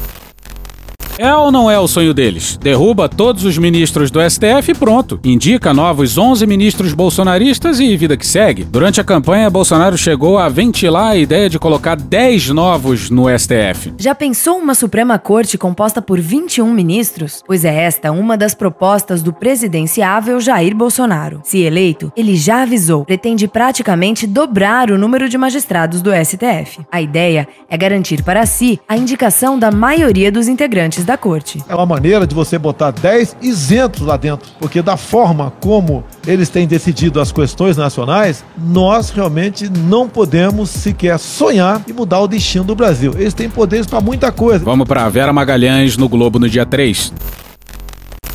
É 1.18 1.34
ou 1.34 1.50
não 1.50 1.68
é 1.68 1.76
o 1.76 1.88
sonho 1.88 2.14
deles? 2.14 2.56
Derruba 2.62 3.08
todos 3.08 3.44
os 3.44 3.58
ministros 3.58 4.08
do 4.08 4.20
STF 4.20 4.70
e 4.70 4.74
pronto. 4.74 5.18
Indica 5.24 5.74
novos 5.74 6.16
11 6.16 6.46
ministros 6.46 6.94
bolsonaristas 6.94 7.80
e 7.80 7.96
vida 7.96 8.16
que 8.16 8.24
segue. 8.24 8.62
Durante 8.62 9.00
a 9.00 9.04
campanha, 9.04 9.50
Bolsonaro 9.50 9.98
chegou 9.98 10.38
a 10.38 10.48
ventilar 10.48 11.10
a 11.10 11.16
ideia 11.16 11.50
de 11.50 11.58
colocar 11.58 11.96
10 11.96 12.50
novos 12.50 13.10
no 13.10 13.24
STF. 13.36 13.94
Já 13.98 14.14
pensou 14.14 14.58
uma 14.58 14.76
Suprema 14.76 15.18
Corte 15.18 15.58
composta 15.58 16.00
por 16.00 16.20
21 16.20 16.72
ministros? 16.72 17.42
Pois 17.44 17.64
é 17.64 17.74
esta 17.74 18.12
uma 18.12 18.36
das 18.36 18.54
propostas 18.54 19.20
do 19.20 19.32
presidenciável 19.32 20.38
Jair 20.38 20.76
Bolsonaro. 20.76 21.40
Se 21.42 21.58
eleito, 21.58 22.12
ele 22.16 22.36
já 22.36 22.62
avisou, 22.62 23.04
pretende 23.04 23.48
praticamente 23.48 24.24
dobrar 24.24 24.88
o 24.92 24.96
número 24.96 25.28
de 25.28 25.36
magistrados 25.36 26.00
do 26.00 26.10
STF. 26.12 26.86
A 26.92 27.02
ideia 27.02 27.48
é 27.68 27.76
garantir 27.76 28.22
para 28.22 28.46
si 28.46 28.78
a 28.88 28.96
indicação 28.96 29.58
da 29.58 29.72
maioria 29.72 30.30
dos 30.30 30.46
integrantes 30.46 31.07
da 31.08 31.16
corte. 31.16 31.64
É 31.66 31.74
uma 31.74 31.86
maneira 31.86 32.26
de 32.26 32.34
você 32.34 32.58
botar 32.58 32.90
10 32.90 33.38
isentos 33.40 34.02
lá 34.02 34.18
dentro, 34.18 34.46
porque 34.60 34.82
da 34.82 34.96
forma 34.98 35.50
como 35.58 36.04
eles 36.26 36.50
têm 36.50 36.66
decidido 36.66 37.18
as 37.18 37.32
questões 37.32 37.78
nacionais, 37.78 38.44
nós 38.58 39.08
realmente 39.08 39.70
não 39.70 40.06
podemos 40.06 40.68
sequer 40.68 41.18
sonhar 41.18 41.82
e 41.86 41.94
mudar 41.94 42.20
o 42.20 42.28
destino 42.28 42.64
do 42.64 42.74
Brasil. 42.74 43.14
Eles 43.16 43.32
têm 43.32 43.48
poderes 43.48 43.86
para 43.86 44.02
muita 44.02 44.30
coisa. 44.30 44.62
Vamos 44.62 44.86
para 44.86 45.08
Vera 45.08 45.32
Magalhães 45.32 45.96
no 45.96 46.10
Globo 46.10 46.38
no 46.38 46.48
dia 46.48 46.66
3. 46.66 47.10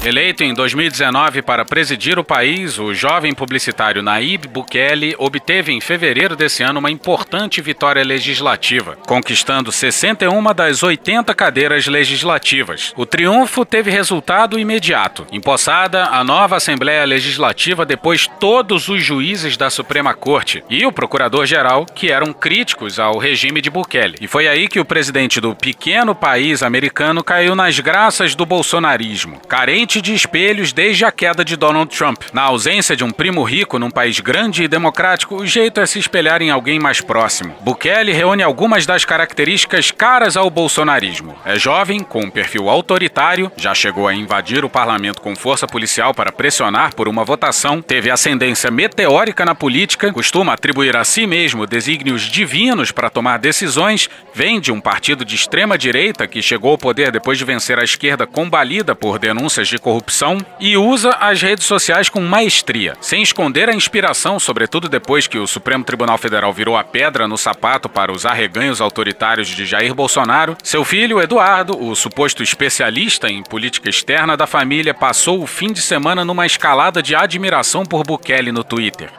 Eleito 0.05 0.43
em 0.43 0.53
2019 0.53 1.41
para 1.41 1.63
presidir 1.63 2.19
o 2.19 2.25
país, 2.25 2.77
o 2.77 2.93
jovem 2.93 3.33
publicitário 3.33 4.03
Naib 4.03 4.49
Bukele 4.49 5.15
obteve 5.17 5.71
em 5.71 5.79
fevereiro 5.79 6.35
desse 6.35 6.61
ano 6.61 6.79
uma 6.79 6.91
importante 6.91 7.61
vitória 7.61 8.03
legislativa, 8.03 8.97
conquistando 9.07 9.71
61 9.71 10.43
das 10.53 10.83
80 10.83 11.33
cadeiras 11.33 11.87
legislativas. 11.87 12.93
O 12.97 13.05
triunfo 13.05 13.63
teve 13.63 13.89
resultado 13.91 14.59
imediato. 14.59 15.25
Empossada 15.31 16.03
a 16.07 16.21
nova 16.21 16.57
Assembleia 16.57 17.05
Legislativa 17.05 17.85
depois 17.85 18.27
todos 18.41 18.89
os 18.89 19.01
juízes 19.01 19.55
da 19.55 19.69
Suprema 19.69 20.13
Corte 20.13 20.65
e 20.69 20.85
o 20.85 20.91
procurador-geral 20.91 21.85
que 21.85 22.11
eram 22.11 22.33
críticos 22.33 22.99
ao 22.99 23.17
regime 23.17 23.61
de 23.61 23.69
Bukele. 23.69 24.17
E 24.19 24.27
foi 24.27 24.49
aí 24.49 24.67
que 24.67 24.81
o 24.81 24.85
presidente 24.85 25.39
do 25.39 25.55
pequeno 25.55 26.13
país 26.13 26.61
americano 26.61 27.23
caiu 27.23 27.55
nas 27.55 27.79
graças 27.79 28.35
do 28.35 28.45
bolsonarismo. 28.45 29.39
Carente 29.47 29.92
de 30.01 30.13
espelhos 30.13 30.73
desde 30.73 31.05
a 31.05 31.11
queda 31.11 31.43
de 31.43 31.55
Donald 31.55 31.95
Trump. 31.95 32.23
Na 32.33 32.43
ausência 32.43 32.95
de 32.95 33.03
um 33.03 33.11
primo 33.11 33.43
rico 33.43 33.79
num 33.79 33.91
país 33.91 34.19
grande 34.19 34.63
e 34.63 34.67
democrático, 34.67 35.35
o 35.35 35.45
jeito 35.45 35.79
é 35.79 35.85
se 35.85 35.99
espelhar 35.99 36.41
em 36.41 36.49
alguém 36.49 36.79
mais 36.79 37.01
próximo. 37.01 37.55
Bukele 37.61 38.11
reúne 38.11 38.43
algumas 38.43 38.85
das 38.85 39.05
características 39.05 39.91
caras 39.91 40.37
ao 40.37 40.49
bolsonarismo. 40.49 41.35
É 41.45 41.57
jovem, 41.57 42.01
com 42.01 42.21
um 42.21 42.29
perfil 42.29 42.69
autoritário, 42.69 43.51
já 43.57 43.73
chegou 43.73 44.07
a 44.07 44.13
invadir 44.13 44.65
o 44.65 44.69
parlamento 44.69 45.21
com 45.21 45.35
força 45.35 45.67
policial 45.67 46.13
para 46.13 46.31
pressionar 46.31 46.95
por 46.95 47.07
uma 47.07 47.23
votação, 47.23 47.81
teve 47.81 48.09
ascendência 48.09 48.71
meteórica 48.71 49.45
na 49.45 49.55
política, 49.55 50.11
costuma 50.11 50.53
atribuir 50.53 50.95
a 50.95 51.03
si 51.03 51.25
mesmo 51.25 51.65
desígnios 51.65 52.23
divinos 52.23 52.91
para 52.91 53.09
tomar 53.09 53.37
decisões, 53.37 54.09
vem 54.33 54.59
de 54.59 54.71
um 54.71 54.81
partido 54.81 55.25
de 55.25 55.35
extrema 55.35 55.77
direita 55.77 56.27
que 56.27 56.41
chegou 56.41 56.71
ao 56.71 56.77
poder 56.77 57.11
depois 57.11 57.37
de 57.37 57.45
vencer 57.45 57.79
a 57.79 57.83
esquerda 57.83 58.25
combalida 58.25 58.95
por 58.95 59.19
denúncias 59.19 59.67
de 59.67 59.77
corrupção 59.83 60.37
e 60.59 60.77
usa 60.77 61.11
as 61.19 61.41
redes 61.41 61.65
sociais 61.65 62.09
com 62.09 62.21
maestria, 62.21 62.95
sem 63.01 63.21
esconder 63.21 63.69
a 63.69 63.75
inspiração, 63.75 64.39
sobretudo 64.39 64.87
depois 64.87 65.27
que 65.27 65.37
o 65.37 65.45
Supremo 65.45 65.83
Tribunal 65.83 66.17
Federal 66.17 66.53
virou 66.53 66.77
a 66.77 66.83
pedra 66.83 67.27
no 67.27 67.37
sapato 67.37 67.89
para 67.89 68.11
os 68.11 68.25
arreganhos 68.25 68.79
autoritários 68.81 69.49
de 69.49 69.65
Jair 69.65 69.93
Bolsonaro. 69.93 70.57
Seu 70.63 70.85
filho, 70.85 71.21
Eduardo, 71.21 71.77
o 71.77 71.93
suposto 71.95 72.41
especialista 72.41 73.29
em 73.29 73.43
política 73.43 73.89
externa 73.89 74.37
da 74.37 74.47
família, 74.47 74.93
passou 74.93 75.43
o 75.43 75.47
fim 75.47 75.73
de 75.73 75.81
semana 75.81 76.23
numa 76.23 76.45
escalada 76.45 77.03
de 77.03 77.13
admiração 77.13 77.85
por 77.85 78.03
Bukele 78.03 78.51
no 78.51 78.63
Twitter. 78.63 79.11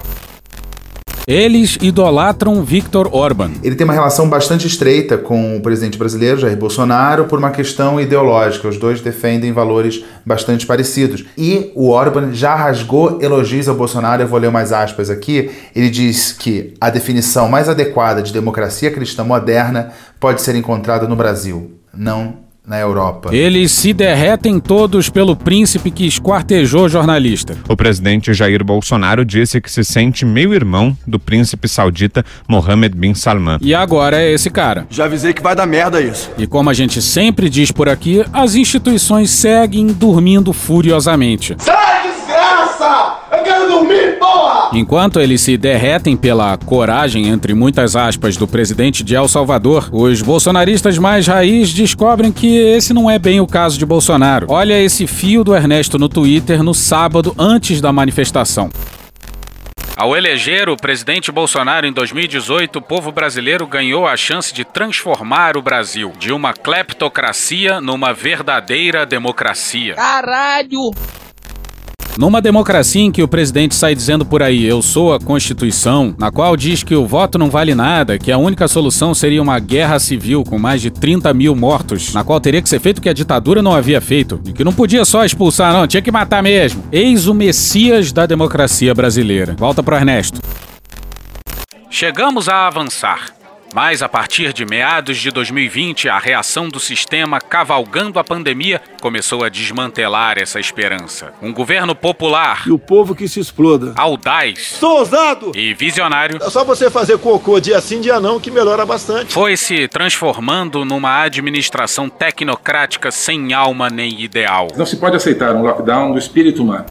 Eles 1.26 1.78
idolatram 1.80 2.62
Viktor 2.62 3.08
Orban. 3.10 3.52
Ele 3.62 3.74
tem 3.74 3.86
uma 3.86 3.94
relação 3.94 4.28
bastante 4.28 4.66
estreita 4.66 5.16
com 5.16 5.56
o 5.56 5.60
presidente 5.62 5.96
brasileiro, 5.96 6.38
Jair 6.38 6.56
Bolsonaro, 6.56 7.24
por 7.24 7.38
uma 7.38 7.50
questão 7.50 7.98
ideológica. 7.98 8.68
Os 8.68 8.76
dois 8.76 9.00
defendem 9.00 9.50
valores 9.50 10.04
bastante 10.24 10.66
parecidos. 10.66 11.24
E 11.38 11.72
o 11.74 11.88
Orban 11.88 12.34
já 12.34 12.54
rasgou 12.54 13.18
elogios 13.22 13.68
ao 13.68 13.74
Bolsonaro, 13.74 14.22
eu 14.22 14.28
vou 14.28 14.38
ler 14.38 14.48
umas 14.48 14.70
aspas 14.70 15.08
aqui. 15.08 15.50
Ele 15.74 15.88
diz 15.88 16.32
que 16.32 16.74
a 16.78 16.90
definição 16.90 17.48
mais 17.48 17.70
adequada 17.70 18.22
de 18.22 18.30
democracia 18.30 18.90
cristã 18.90 19.24
moderna 19.24 19.92
pode 20.20 20.42
ser 20.42 20.54
encontrada 20.54 21.08
no 21.08 21.16
Brasil, 21.16 21.72
não 21.94 22.43
na 22.66 22.78
Europa. 22.78 23.34
Eles 23.34 23.70
se 23.72 23.92
derretem 23.92 24.58
todos 24.58 25.10
pelo 25.10 25.36
príncipe 25.36 25.90
que 25.90 26.06
esquartejou 26.06 26.88
jornalista. 26.88 27.56
O 27.68 27.76
presidente 27.76 28.32
Jair 28.32 28.64
Bolsonaro 28.64 29.24
disse 29.24 29.60
que 29.60 29.70
se 29.70 29.84
sente 29.84 30.24
meio-irmão 30.24 30.96
do 31.06 31.18
príncipe 31.18 31.68
saudita 31.68 32.24
Mohammed 32.48 32.96
bin 32.96 33.14
Salman. 33.14 33.58
E 33.60 33.74
agora 33.74 34.22
é 34.22 34.32
esse 34.32 34.48
cara. 34.48 34.86
Já 34.88 35.04
avisei 35.04 35.34
que 35.34 35.42
vai 35.42 35.54
dar 35.54 35.66
merda 35.66 36.00
isso. 36.00 36.30
E 36.38 36.46
como 36.46 36.70
a 36.70 36.74
gente 36.74 37.02
sempre 37.02 37.50
diz 37.50 37.70
por 37.70 37.88
aqui, 37.88 38.24
as 38.32 38.54
instituições 38.54 39.30
seguem 39.30 39.88
dormindo 39.88 40.52
furiosamente. 40.52 41.54
Sai, 41.58 42.08
desgraça! 42.08 43.23
Quero 43.44 43.68
dormir, 43.68 44.18
porra! 44.18 44.70
Enquanto 44.72 45.20
eles 45.20 45.40
se 45.40 45.56
derretem 45.56 46.16
pela 46.16 46.56
coragem, 46.56 47.28
entre 47.28 47.54
muitas 47.54 47.94
aspas, 47.94 48.36
do 48.36 48.48
presidente 48.48 49.04
de 49.04 49.14
El 49.14 49.28
Salvador, 49.28 49.88
os 49.92 50.22
bolsonaristas 50.22 50.98
mais 50.98 51.26
raiz 51.26 51.72
descobrem 51.72 52.32
que 52.32 52.56
esse 52.56 52.92
não 52.92 53.10
é 53.10 53.18
bem 53.18 53.40
o 53.40 53.46
caso 53.46 53.78
de 53.78 53.86
Bolsonaro. 53.86 54.46
Olha 54.48 54.80
esse 54.80 55.06
fio 55.06 55.44
do 55.44 55.54
Ernesto 55.54 55.98
no 55.98 56.08
Twitter 56.08 56.62
no 56.62 56.74
sábado 56.74 57.34
antes 57.38 57.80
da 57.80 57.92
manifestação. 57.92 58.70
Ao 59.96 60.16
eleger 60.16 60.68
o 60.68 60.76
presidente 60.76 61.30
Bolsonaro 61.30 61.86
em 61.86 61.92
2018, 61.92 62.80
o 62.80 62.82
povo 62.82 63.12
brasileiro 63.12 63.64
ganhou 63.64 64.08
a 64.08 64.16
chance 64.16 64.52
de 64.52 64.64
transformar 64.64 65.56
o 65.56 65.62
Brasil 65.62 66.12
de 66.18 66.32
uma 66.32 66.52
cleptocracia 66.52 67.80
numa 67.80 68.12
verdadeira 68.12 69.06
democracia. 69.06 69.94
Caralho! 69.94 70.90
Numa 72.16 72.40
democracia 72.40 73.02
em 73.02 73.10
que 73.10 73.24
o 73.24 73.28
presidente 73.28 73.74
sai 73.74 73.92
dizendo 73.92 74.24
por 74.24 74.40
aí, 74.40 74.64
eu 74.64 74.80
sou 74.80 75.12
a 75.12 75.18
Constituição, 75.18 76.14
na 76.16 76.30
qual 76.30 76.56
diz 76.56 76.84
que 76.84 76.94
o 76.94 77.04
voto 77.06 77.36
não 77.36 77.50
vale 77.50 77.74
nada, 77.74 78.16
que 78.18 78.30
a 78.30 78.38
única 78.38 78.68
solução 78.68 79.12
seria 79.12 79.42
uma 79.42 79.58
guerra 79.58 79.98
civil 79.98 80.44
com 80.44 80.56
mais 80.56 80.80
de 80.80 80.90
30 80.90 81.34
mil 81.34 81.56
mortos, 81.56 82.14
na 82.14 82.22
qual 82.22 82.40
teria 82.40 82.62
que 82.62 82.68
ser 82.68 82.78
feito 82.78 82.98
o 82.98 83.02
que 83.02 83.08
a 83.08 83.12
ditadura 83.12 83.60
não 83.60 83.74
havia 83.74 84.00
feito, 84.00 84.40
e 84.46 84.52
que 84.52 84.62
não 84.62 84.72
podia 84.72 85.04
só 85.04 85.24
expulsar, 85.24 85.72
não, 85.72 85.88
tinha 85.88 86.02
que 86.02 86.12
matar 86.12 86.40
mesmo. 86.40 86.84
Eis 86.92 87.26
o 87.26 87.34
messias 87.34 88.12
da 88.12 88.26
democracia 88.26 88.94
brasileira. 88.94 89.56
Volta 89.58 89.82
pro 89.82 89.96
Ernesto. 89.96 90.40
Chegamos 91.90 92.48
a 92.48 92.68
avançar. 92.68 93.43
Mas 93.74 94.02
a 94.02 94.08
partir 94.08 94.52
de 94.52 94.64
meados 94.64 95.18
de 95.18 95.32
2020, 95.32 96.08
a 96.08 96.16
reação 96.16 96.68
do 96.68 96.78
sistema 96.78 97.40
cavalgando 97.40 98.20
a 98.20 98.24
pandemia 98.24 98.80
começou 99.02 99.42
a 99.42 99.48
desmantelar 99.48 100.38
essa 100.38 100.60
esperança. 100.60 101.32
Um 101.42 101.52
governo 101.52 101.92
popular. 101.92 102.62
E 102.68 102.70
o 102.70 102.78
povo 102.78 103.16
que 103.16 103.26
se 103.26 103.40
exploda. 103.40 103.92
Audaz. 103.96 104.76
Sou 104.78 104.98
ousado! 104.98 105.50
E 105.56 105.74
visionário. 105.74 106.38
É 106.40 106.48
só 106.50 106.62
você 106.62 106.88
fazer 106.88 107.18
cocô 107.18 107.58
dia 107.58 107.80
sim, 107.80 108.00
dia 108.00 108.20
não, 108.20 108.38
que 108.38 108.48
melhora 108.48 108.86
bastante. 108.86 109.32
Foi 109.32 109.56
se 109.56 109.88
transformando 109.88 110.84
numa 110.84 111.22
administração 111.22 112.08
tecnocrática 112.08 113.10
sem 113.10 113.52
alma 113.54 113.90
nem 113.90 114.20
ideal. 114.20 114.68
Não 114.76 114.86
se 114.86 114.98
pode 114.98 115.16
aceitar 115.16 115.52
um 115.56 115.62
lockdown 115.62 116.12
do 116.12 116.18
espírito 116.18 116.62
humano. 116.62 116.86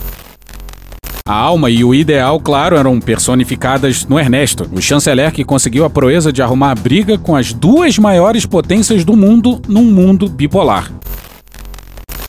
A 1.25 1.33
alma 1.33 1.69
e 1.69 1.85
o 1.85 1.95
ideal, 1.95 2.37
claro, 2.37 2.75
eram 2.75 2.99
personificadas 2.99 4.05
no 4.05 4.19
Ernesto, 4.19 4.69
o 4.73 4.81
chanceler 4.81 5.31
que 5.31 5.45
conseguiu 5.45 5.85
a 5.85 5.89
proeza 5.89 6.33
de 6.33 6.41
arrumar 6.41 6.71
a 6.71 6.75
briga 6.75 7.17
com 7.17 7.33
as 7.33 7.53
duas 7.53 7.97
maiores 7.97 8.45
potências 8.45 9.05
do 9.05 9.15
mundo 9.15 9.61
num 9.65 9.85
mundo 9.85 10.27
bipolar. 10.27 10.91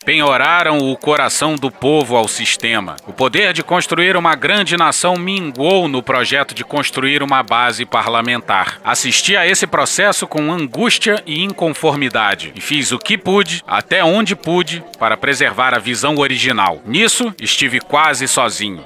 Penhoraram 0.04 0.78
o 0.78 0.96
coração 0.98 1.54
do 1.56 1.70
povo 1.70 2.14
ao 2.14 2.28
sistema. 2.28 2.96
O 3.06 3.12
poder 3.12 3.54
de 3.54 3.62
construir 3.62 4.18
uma 4.18 4.34
grande 4.34 4.76
nação 4.76 5.16
minguou 5.16 5.88
no 5.88 6.02
projeto 6.02 6.54
de 6.54 6.62
construir 6.62 7.22
uma 7.22 7.42
base 7.42 7.86
parlamentar. 7.86 8.78
Assisti 8.84 9.34
a 9.34 9.46
esse 9.46 9.66
processo 9.66 10.26
com 10.26 10.52
angústia 10.52 11.22
e 11.26 11.42
inconformidade 11.42 12.52
e 12.54 12.60
fiz 12.60 12.92
o 12.92 12.98
que 12.98 13.16
pude, 13.16 13.62
até 13.66 14.04
onde 14.04 14.36
pude, 14.36 14.84
para 14.98 15.16
preservar 15.16 15.72
a 15.72 15.78
visão 15.78 16.18
original. 16.18 16.82
Nisso, 16.84 17.32
estive 17.40 17.80
quase 17.80 18.28
sozinho. 18.28 18.84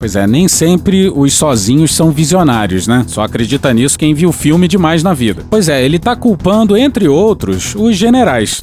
Pois 0.00 0.16
é, 0.16 0.26
nem 0.26 0.48
sempre 0.48 1.08
os 1.08 1.32
sozinhos 1.34 1.94
são 1.94 2.10
visionários, 2.10 2.88
né? 2.88 3.04
Só 3.06 3.22
acredita 3.22 3.72
nisso 3.72 3.96
quem 3.96 4.14
viu 4.14 4.32
filme 4.32 4.66
demais 4.66 5.04
na 5.04 5.14
vida. 5.14 5.46
Pois 5.48 5.68
é, 5.68 5.82
ele 5.84 5.98
tá 6.00 6.16
culpando, 6.16 6.76
entre 6.76 7.06
outros, 7.08 7.74
os 7.76 7.96
generais. 7.96 8.60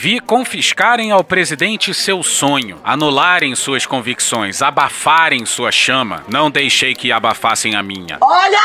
Vi 0.00 0.20
confiscarem 0.20 1.10
ao 1.10 1.24
presidente 1.24 1.92
seu 1.92 2.22
sonho, 2.22 2.78
anularem 2.84 3.56
suas 3.56 3.84
convicções, 3.84 4.62
abafarem 4.62 5.44
sua 5.44 5.72
chama. 5.72 6.22
Não 6.28 6.48
deixei 6.48 6.94
que 6.94 7.10
abafassem 7.10 7.74
a 7.74 7.82
minha. 7.82 8.16
Olha 8.20 8.60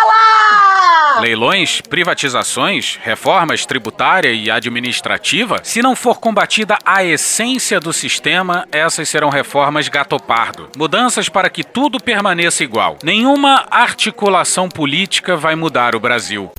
ela! 0.00 1.20
Leilões, 1.20 1.80
privatizações, 1.82 2.98
reformas 3.00 3.64
tributária 3.64 4.32
e 4.32 4.50
administrativa? 4.50 5.60
Se 5.62 5.80
não 5.80 5.94
for 5.94 6.18
combatida 6.18 6.76
a 6.84 7.04
essência 7.04 7.78
do 7.78 7.92
sistema, 7.92 8.66
essas 8.72 9.08
serão 9.08 9.30
reformas 9.30 9.86
gatopardo. 9.86 10.68
Mudanças 10.76 11.28
para 11.28 11.48
que 11.48 11.62
tudo 11.62 12.02
permaneça 12.02 12.64
igual. 12.64 12.98
Nenhuma 13.04 13.68
articulação 13.70 14.68
política 14.68 15.36
vai 15.36 15.54
mudar 15.54 15.94
o 15.94 16.00
Brasil. 16.00 16.50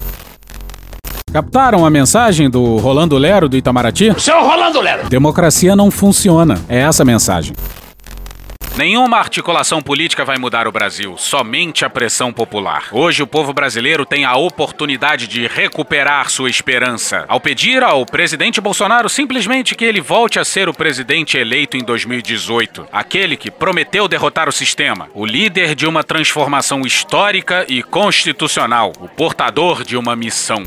Captaram 1.34 1.84
a 1.84 1.90
mensagem 1.90 2.48
do 2.48 2.78
Rolando 2.78 3.18
Lero 3.18 3.50
do 3.50 3.58
Itamaraty? 3.58 4.14
Seu 4.22 4.40
Rolando 4.44 4.80
Lero! 4.80 5.10
Democracia 5.10 5.76
não 5.76 5.90
funciona. 5.90 6.62
É 6.70 6.82
essa 6.82 7.02
a 7.02 7.06
mensagem. 7.06 7.56
Nenhuma 8.78 9.18
articulação 9.18 9.82
política 9.82 10.24
vai 10.24 10.38
mudar 10.38 10.68
o 10.68 10.72
Brasil, 10.72 11.16
somente 11.18 11.84
a 11.84 11.90
pressão 11.90 12.32
popular. 12.32 12.86
Hoje 12.92 13.24
o 13.24 13.28
povo 13.28 13.52
brasileiro 13.52 14.06
tem 14.06 14.26
a 14.26 14.36
oportunidade 14.36 15.26
de 15.26 15.48
recuperar 15.48 16.30
sua 16.30 16.52
esperança 16.52 17.26
ao 17.28 17.40
pedir 17.40 17.82
ao 17.82 18.06
presidente 18.06 18.62
Bolsonaro 18.62 19.10
simplesmente 19.10 19.74
que 19.74 19.86
ele 19.86 20.02
volte 20.02 20.40
a 20.40 20.46
ser 20.46 20.70
o 20.70 20.74
presidente 20.74 21.36
eleito 21.36 21.76
em 21.76 21.84
2018, 21.84 22.86
aquele 22.92 23.36
que 23.36 23.50
prometeu 23.50 24.08
derrotar 24.08 24.48
o 24.48 24.52
sistema, 24.52 25.10
o 25.16 25.26
líder 25.26 25.74
de 25.74 25.88
uma 25.88 26.04
transformação 26.04 26.82
histórica 26.82 27.66
e 27.68 27.82
constitucional, 27.82 28.94
o 29.00 29.08
portador 29.08 29.84
de 29.84 29.98
uma 29.98 30.16
missão. 30.16 30.64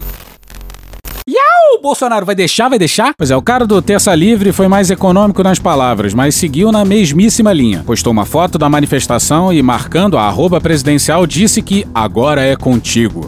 Iau! 1.28 1.82
Bolsonaro 1.82 2.24
vai 2.24 2.36
deixar, 2.36 2.68
vai 2.68 2.78
deixar? 2.78 3.12
Pois 3.18 3.32
é, 3.32 3.36
o 3.36 3.42
cara 3.42 3.66
do 3.66 3.82
Terça 3.82 4.14
Livre 4.14 4.52
foi 4.52 4.68
mais 4.68 4.92
econômico 4.92 5.42
nas 5.42 5.58
palavras, 5.58 6.14
mas 6.14 6.36
seguiu 6.36 6.70
na 6.70 6.84
mesmíssima 6.84 7.52
linha. 7.52 7.82
Postou 7.84 8.12
uma 8.12 8.24
foto 8.24 8.56
da 8.56 8.68
manifestação 8.68 9.52
e, 9.52 9.60
marcando 9.60 10.16
a 10.16 10.22
arroba 10.22 10.60
presidencial, 10.60 11.26
disse 11.26 11.60
que 11.62 11.84
agora 11.92 12.42
é 12.44 12.54
contigo. 12.54 13.26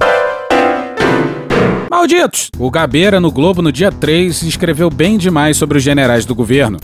Malditos! 1.90 2.50
O 2.56 2.70
Gabeira, 2.70 3.18
no 3.18 3.32
Globo, 3.32 3.62
no 3.62 3.72
dia 3.72 3.90
3, 3.90 4.42
escreveu 4.42 4.88
bem 4.88 5.18
demais 5.18 5.56
sobre 5.56 5.78
os 5.78 5.82
generais 5.82 6.24
do 6.24 6.36
governo. 6.36 6.78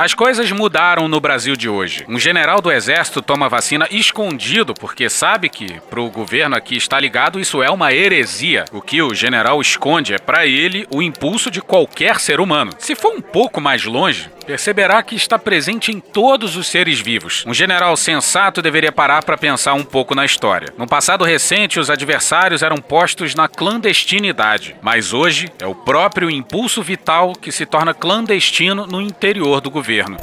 As 0.00 0.14
coisas 0.14 0.50
mudaram 0.50 1.08
no 1.08 1.20
Brasil 1.20 1.54
de 1.54 1.68
hoje. 1.68 2.06
Um 2.08 2.18
general 2.18 2.62
do 2.62 2.72
exército 2.72 3.20
toma 3.20 3.50
vacina 3.50 3.86
escondido 3.90 4.72
porque 4.72 5.10
sabe 5.10 5.50
que, 5.50 5.78
para 5.90 6.00
o 6.00 6.08
governo 6.08 6.56
aqui 6.56 6.74
está 6.74 6.98
ligado, 6.98 7.38
isso 7.38 7.62
é 7.62 7.70
uma 7.70 7.92
heresia. 7.92 8.64
O 8.72 8.80
que 8.80 9.02
o 9.02 9.12
general 9.12 9.60
esconde 9.60 10.14
é, 10.14 10.18
para 10.18 10.46
ele, 10.46 10.86
o 10.90 11.02
impulso 11.02 11.50
de 11.50 11.60
qualquer 11.60 12.18
ser 12.18 12.40
humano. 12.40 12.72
Se 12.78 12.94
for 12.94 13.12
um 13.12 13.20
pouco 13.20 13.60
mais 13.60 13.84
longe, 13.84 14.30
perceberá 14.46 15.02
que 15.02 15.14
está 15.14 15.38
presente 15.38 15.92
em 15.92 16.00
todos 16.00 16.56
os 16.56 16.66
seres 16.66 16.98
vivos. 16.98 17.44
Um 17.46 17.54
general 17.54 17.96
sensato 17.96 18.60
deveria 18.60 18.90
parar 18.90 19.22
para 19.22 19.38
pensar 19.38 19.74
um 19.74 19.84
pouco 19.84 20.14
na 20.14 20.24
história. 20.24 20.72
No 20.76 20.88
passado 20.88 21.24
recente, 21.24 21.78
os 21.78 21.88
adversários 21.88 22.62
eram 22.62 22.78
postos 22.78 23.34
na 23.34 23.46
clandestinidade, 23.46 24.74
mas 24.82 25.12
hoje 25.12 25.48
é 25.60 25.66
o 25.66 25.74
próprio 25.74 26.30
impulso 26.30 26.82
vital 26.82 27.32
que 27.32 27.52
se 27.52 27.64
torna 27.64 27.94
clandestino 27.94 28.86
no 28.86 29.00
interior 29.00 29.60
do 29.60 29.70
governo. 29.90 30.16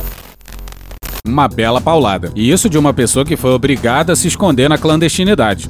Uma 1.25 1.47
bela 1.49 1.81
paulada. 1.81 2.31
E 2.33 2.49
isso 2.49 2.69
de 2.69 2.77
uma 2.77 2.93
pessoa 2.93 3.25
que 3.25 3.35
foi 3.35 3.51
obrigada 3.51 4.13
a 4.13 4.15
se 4.15 4.29
esconder 4.29 4.69
na 4.69 4.77
clandestinidade. 4.77 5.69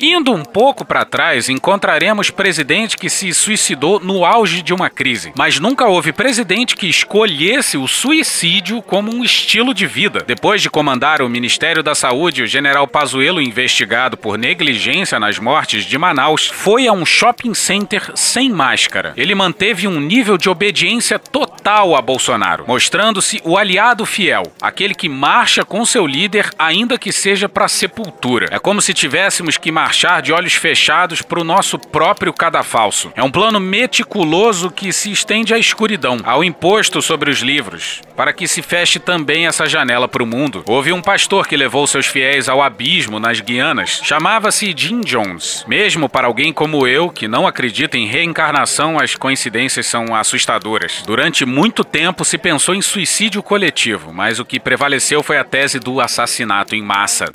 Indo 0.00 0.32
um 0.32 0.44
pouco 0.44 0.84
para 0.84 1.04
trás, 1.04 1.48
encontraremos 1.48 2.30
presidente 2.30 2.96
que 2.96 3.08
se 3.08 3.32
suicidou 3.32 4.00
no 4.00 4.24
auge 4.24 4.60
de 4.60 4.74
uma 4.74 4.90
crise, 4.90 5.32
mas 5.36 5.58
nunca 5.58 5.86
houve 5.86 6.12
presidente 6.12 6.76
que 6.76 6.88
escolhesse 6.88 7.76
o 7.76 7.86
suicídio 7.86 8.82
como 8.82 9.14
um 9.14 9.24
estilo 9.24 9.72
de 9.72 9.86
vida. 9.86 10.24
Depois 10.26 10.60
de 10.60 10.68
comandar 10.68 11.22
o 11.22 11.28
Ministério 11.28 11.82
da 11.82 11.94
Saúde, 11.94 12.42
o 12.42 12.46
general 12.46 12.86
Pazuello, 12.86 13.40
investigado 13.40 14.16
por 14.16 14.36
negligência 14.36 15.18
nas 15.20 15.38
mortes 15.38 15.84
de 15.84 15.96
Manaus, 15.96 16.48
foi 16.48 16.86
a 16.86 16.92
um 16.92 17.06
shopping 17.06 17.54
center 17.54 18.12
sem 18.14 18.50
máscara. 18.50 19.12
Ele 19.16 19.34
manteve 19.34 19.86
um 19.86 20.00
nível 20.00 20.36
de 20.36 20.48
obediência 20.48 21.18
total 21.18 21.94
a 21.96 22.02
Bolsonaro, 22.02 22.64
mostrando-se 22.66 23.40
o 23.44 23.56
aliado 23.56 24.04
fiel, 24.04 24.42
aquele 24.60 24.94
que 24.94 25.08
marcha 25.08 25.64
com 25.64 25.84
seu 25.84 26.06
líder, 26.06 26.50
ainda 26.58 26.98
que 26.98 27.12
seja 27.12 27.48
para 27.48 27.68
sepultura. 27.68 28.48
É 28.50 28.58
como 28.58 28.82
se 28.82 28.92
tivéssemos 28.92 29.56
que 29.56 29.70
marchar 29.84 30.22
de 30.22 30.32
olhos 30.32 30.54
fechados 30.54 31.20
para 31.20 31.38
o 31.38 31.44
nosso 31.44 31.78
próprio 31.78 32.32
cadafalso. 32.32 33.12
É 33.14 33.22
um 33.22 33.30
plano 33.30 33.60
meticuloso 33.60 34.70
que 34.70 34.90
se 34.94 35.12
estende 35.12 35.52
à 35.52 35.58
escuridão, 35.58 36.16
ao 36.24 36.42
imposto 36.42 37.02
sobre 37.02 37.30
os 37.30 37.40
livros, 37.40 38.00
para 38.16 38.32
que 38.32 38.48
se 38.48 38.62
feche 38.62 38.98
também 38.98 39.46
essa 39.46 39.66
janela 39.66 40.08
para 40.08 40.22
o 40.22 40.26
mundo. 40.26 40.64
Houve 40.66 40.90
um 40.90 41.02
pastor 41.02 41.46
que 41.46 41.54
levou 41.54 41.86
seus 41.86 42.06
fiéis 42.06 42.48
ao 42.48 42.62
abismo 42.62 43.20
nas 43.20 43.40
Guianas. 43.40 44.00
Chamava-se 44.02 44.72
Jim 44.74 45.02
Jones. 45.02 45.66
Mesmo 45.68 46.08
para 46.08 46.28
alguém 46.28 46.50
como 46.50 46.86
eu, 46.86 47.10
que 47.10 47.28
não 47.28 47.46
acredita 47.46 47.98
em 47.98 48.06
reencarnação, 48.06 48.98
as 48.98 49.14
coincidências 49.14 49.84
são 49.84 50.14
assustadoras. 50.14 51.02
Durante 51.06 51.44
muito 51.44 51.84
tempo 51.84 52.24
se 52.24 52.38
pensou 52.38 52.74
em 52.74 52.80
suicídio 52.80 53.42
coletivo, 53.42 54.14
mas 54.14 54.38
o 54.38 54.46
que 54.46 54.58
prevaleceu 54.58 55.22
foi 55.22 55.36
a 55.36 55.44
tese 55.44 55.78
do 55.78 56.00
assassinato 56.00 56.74
em 56.74 56.80
massa. 56.80 57.30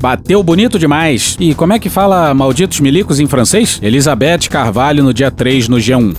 Bateu 0.00 0.42
bonito 0.42 0.78
demais. 0.78 1.36
E 1.38 1.54
como 1.54 1.74
é 1.74 1.78
que 1.78 1.90
fala 1.90 2.32
malditos 2.32 2.80
milicos 2.80 3.20
em 3.20 3.26
francês? 3.26 3.78
Elizabeth 3.82 4.48
Carvalho 4.48 5.04
no 5.04 5.12
dia 5.12 5.30
3 5.30 5.68
no 5.68 5.76
G1. 5.76 6.16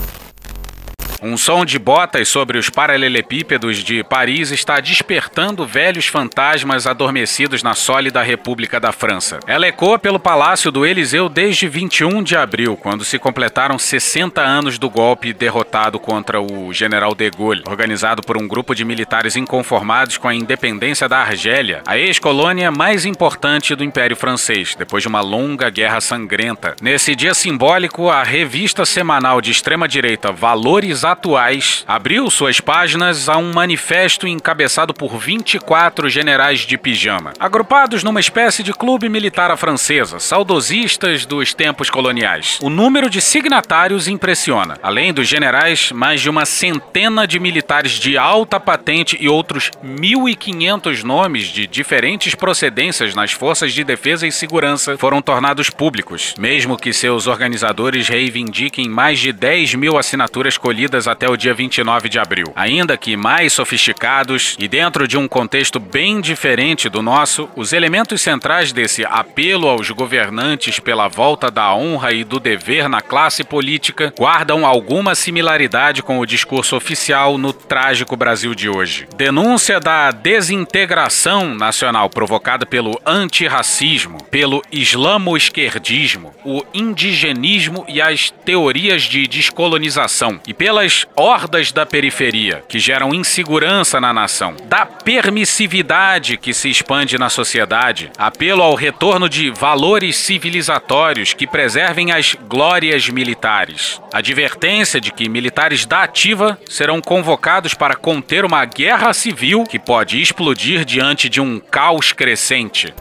Um 1.23 1.37
som 1.37 1.63
de 1.63 1.77
botas 1.77 2.27
sobre 2.29 2.57
os 2.57 2.67
paralelepípedos 2.67 3.77
de 3.77 4.03
Paris 4.03 4.49
está 4.49 4.79
despertando 4.79 5.67
velhos 5.67 6.07
fantasmas 6.07 6.87
adormecidos 6.87 7.61
na 7.61 7.75
sólida 7.75 8.23
República 8.23 8.79
da 8.79 8.91
França. 8.91 9.39
Ela 9.45 9.67
ecoa 9.67 9.99
pelo 9.99 10.19
Palácio 10.19 10.71
do 10.71 10.83
Eliseu 10.83 11.29
desde 11.29 11.67
21 11.67 12.23
de 12.23 12.35
abril, 12.35 12.75
quando 12.75 13.05
se 13.05 13.19
completaram 13.19 13.77
60 13.77 14.41
anos 14.41 14.79
do 14.79 14.89
golpe 14.89 15.31
derrotado 15.31 15.99
contra 15.99 16.41
o 16.41 16.73
general 16.73 17.13
de 17.13 17.29
Gaulle, 17.29 17.61
organizado 17.67 18.23
por 18.23 18.35
um 18.35 18.47
grupo 18.47 18.73
de 18.73 18.83
militares 18.83 19.35
inconformados 19.35 20.17
com 20.17 20.27
a 20.27 20.33
independência 20.33 21.07
da 21.07 21.19
Argélia, 21.19 21.83
a 21.85 21.99
ex-colônia 21.99 22.71
mais 22.71 23.05
importante 23.05 23.75
do 23.75 23.83
Império 23.83 24.15
Francês, 24.15 24.73
depois 24.73 25.03
de 25.03 25.07
uma 25.07 25.21
longa 25.21 25.69
guerra 25.69 26.01
sangrenta. 26.01 26.75
Nesse 26.81 27.15
dia 27.15 27.35
simbólico, 27.35 28.09
a 28.09 28.23
revista 28.23 28.87
semanal 28.87 29.39
de 29.39 29.51
extrema-direita 29.51 30.31
Valores 30.31 31.05
atuais, 31.11 31.83
abriu 31.87 32.29
suas 32.29 32.59
páginas 32.59 33.29
a 33.29 33.37
um 33.37 33.53
manifesto 33.53 34.27
encabeçado 34.27 34.93
por 34.93 35.17
24 35.17 36.09
generais 36.09 36.61
de 36.61 36.77
pijama, 36.77 37.33
agrupados 37.39 38.03
numa 38.03 38.19
espécie 38.19 38.63
de 38.63 38.73
clube 38.73 39.09
militar 39.09 39.51
à 39.51 39.57
francesa, 39.57 40.19
saudosistas 40.19 41.25
dos 41.25 41.53
tempos 41.53 41.89
coloniais. 41.89 42.59
O 42.61 42.69
número 42.69 43.09
de 43.09 43.21
signatários 43.21 44.07
impressiona. 44.07 44.77
Além 44.81 45.13
dos 45.13 45.27
generais, 45.27 45.91
mais 45.91 46.21
de 46.21 46.29
uma 46.29 46.45
centena 46.45 47.27
de 47.27 47.39
militares 47.39 47.93
de 47.93 48.17
alta 48.17 48.59
patente 48.59 49.17
e 49.19 49.27
outros 49.27 49.71
1.500 49.83 51.03
nomes 51.03 51.47
de 51.47 51.67
diferentes 51.67 52.35
procedências 52.35 53.13
nas 53.15 53.31
forças 53.31 53.73
de 53.73 53.83
defesa 53.83 54.25
e 54.25 54.31
segurança 54.31 54.97
foram 54.97 55.21
tornados 55.21 55.69
públicos, 55.69 56.33
mesmo 56.37 56.77
que 56.77 56.93
seus 56.93 57.27
organizadores 57.27 58.07
reivindiquem 58.07 58.89
mais 58.89 59.19
de 59.19 59.31
10 59.31 59.75
mil 59.75 59.97
assinaturas 59.97 60.57
colhidas 60.57 61.00
até 61.07 61.29
o 61.29 61.37
dia 61.37 61.53
29 61.53 62.09
de 62.09 62.19
abril. 62.19 62.47
Ainda 62.55 62.97
que 62.97 63.15
mais 63.15 63.53
sofisticados 63.53 64.55
e 64.59 64.67
dentro 64.67 65.07
de 65.07 65.17
um 65.17 65.27
contexto 65.27 65.79
bem 65.79 66.21
diferente 66.21 66.89
do 66.89 67.01
nosso, 67.01 67.49
os 67.55 67.73
elementos 67.73 68.21
centrais 68.21 68.71
desse 68.71 69.05
apelo 69.05 69.67
aos 69.67 69.89
governantes 69.91 70.79
pela 70.79 71.07
volta 71.07 71.49
da 71.49 71.73
honra 71.73 72.11
e 72.11 72.23
do 72.23 72.39
dever 72.39 72.89
na 72.89 73.01
classe 73.01 73.43
política 73.43 74.13
guardam 74.17 74.65
alguma 74.65 75.15
similaridade 75.15 76.03
com 76.03 76.19
o 76.19 76.25
discurso 76.25 76.75
oficial 76.75 77.37
no 77.37 77.53
trágico 77.53 78.15
Brasil 78.15 78.55
de 78.55 78.69
hoje. 78.69 79.07
Denúncia 79.15 79.79
da 79.79 80.11
desintegração 80.11 81.53
nacional 81.53 82.09
provocada 82.09 82.65
pelo 82.65 82.99
antirracismo, 83.05 84.23
pelo 84.25 84.61
islamo-esquerdismo, 84.71 86.33
o 86.43 86.63
indigenismo 86.73 87.85
e 87.87 88.01
as 88.01 88.31
teorias 88.31 89.03
de 89.03 89.27
descolonização, 89.27 90.39
e 90.47 90.53
pelas 90.53 90.90
hordas 91.15 91.71
da 91.71 91.85
periferia, 91.85 92.63
que 92.67 92.79
geram 92.79 93.13
insegurança 93.13 93.99
na 93.99 94.13
nação, 94.13 94.55
da 94.67 94.85
permissividade 94.85 96.37
que 96.37 96.53
se 96.53 96.69
expande 96.69 97.17
na 97.17 97.29
sociedade, 97.29 98.11
apelo 98.17 98.61
ao 98.61 98.75
retorno 98.75 99.27
de 99.27 99.49
valores 99.51 100.15
civilizatórios 100.17 101.33
que 101.33 101.47
preservem 101.47 102.11
as 102.11 102.35
glórias 102.47 103.09
militares, 103.09 104.01
advertência 104.13 104.99
de 104.99 105.11
que 105.11 105.29
militares 105.29 105.85
da 105.85 106.03
ativa 106.03 106.57
serão 106.69 107.01
convocados 107.01 107.73
para 107.73 107.95
conter 107.95 108.45
uma 108.45 108.65
guerra 108.65 109.13
civil 109.13 109.63
que 109.63 109.79
pode 109.79 110.21
explodir 110.21 110.85
diante 110.85 111.29
de 111.29 111.39
um 111.39 111.59
caos 111.59 112.11
crescente. 112.11 112.93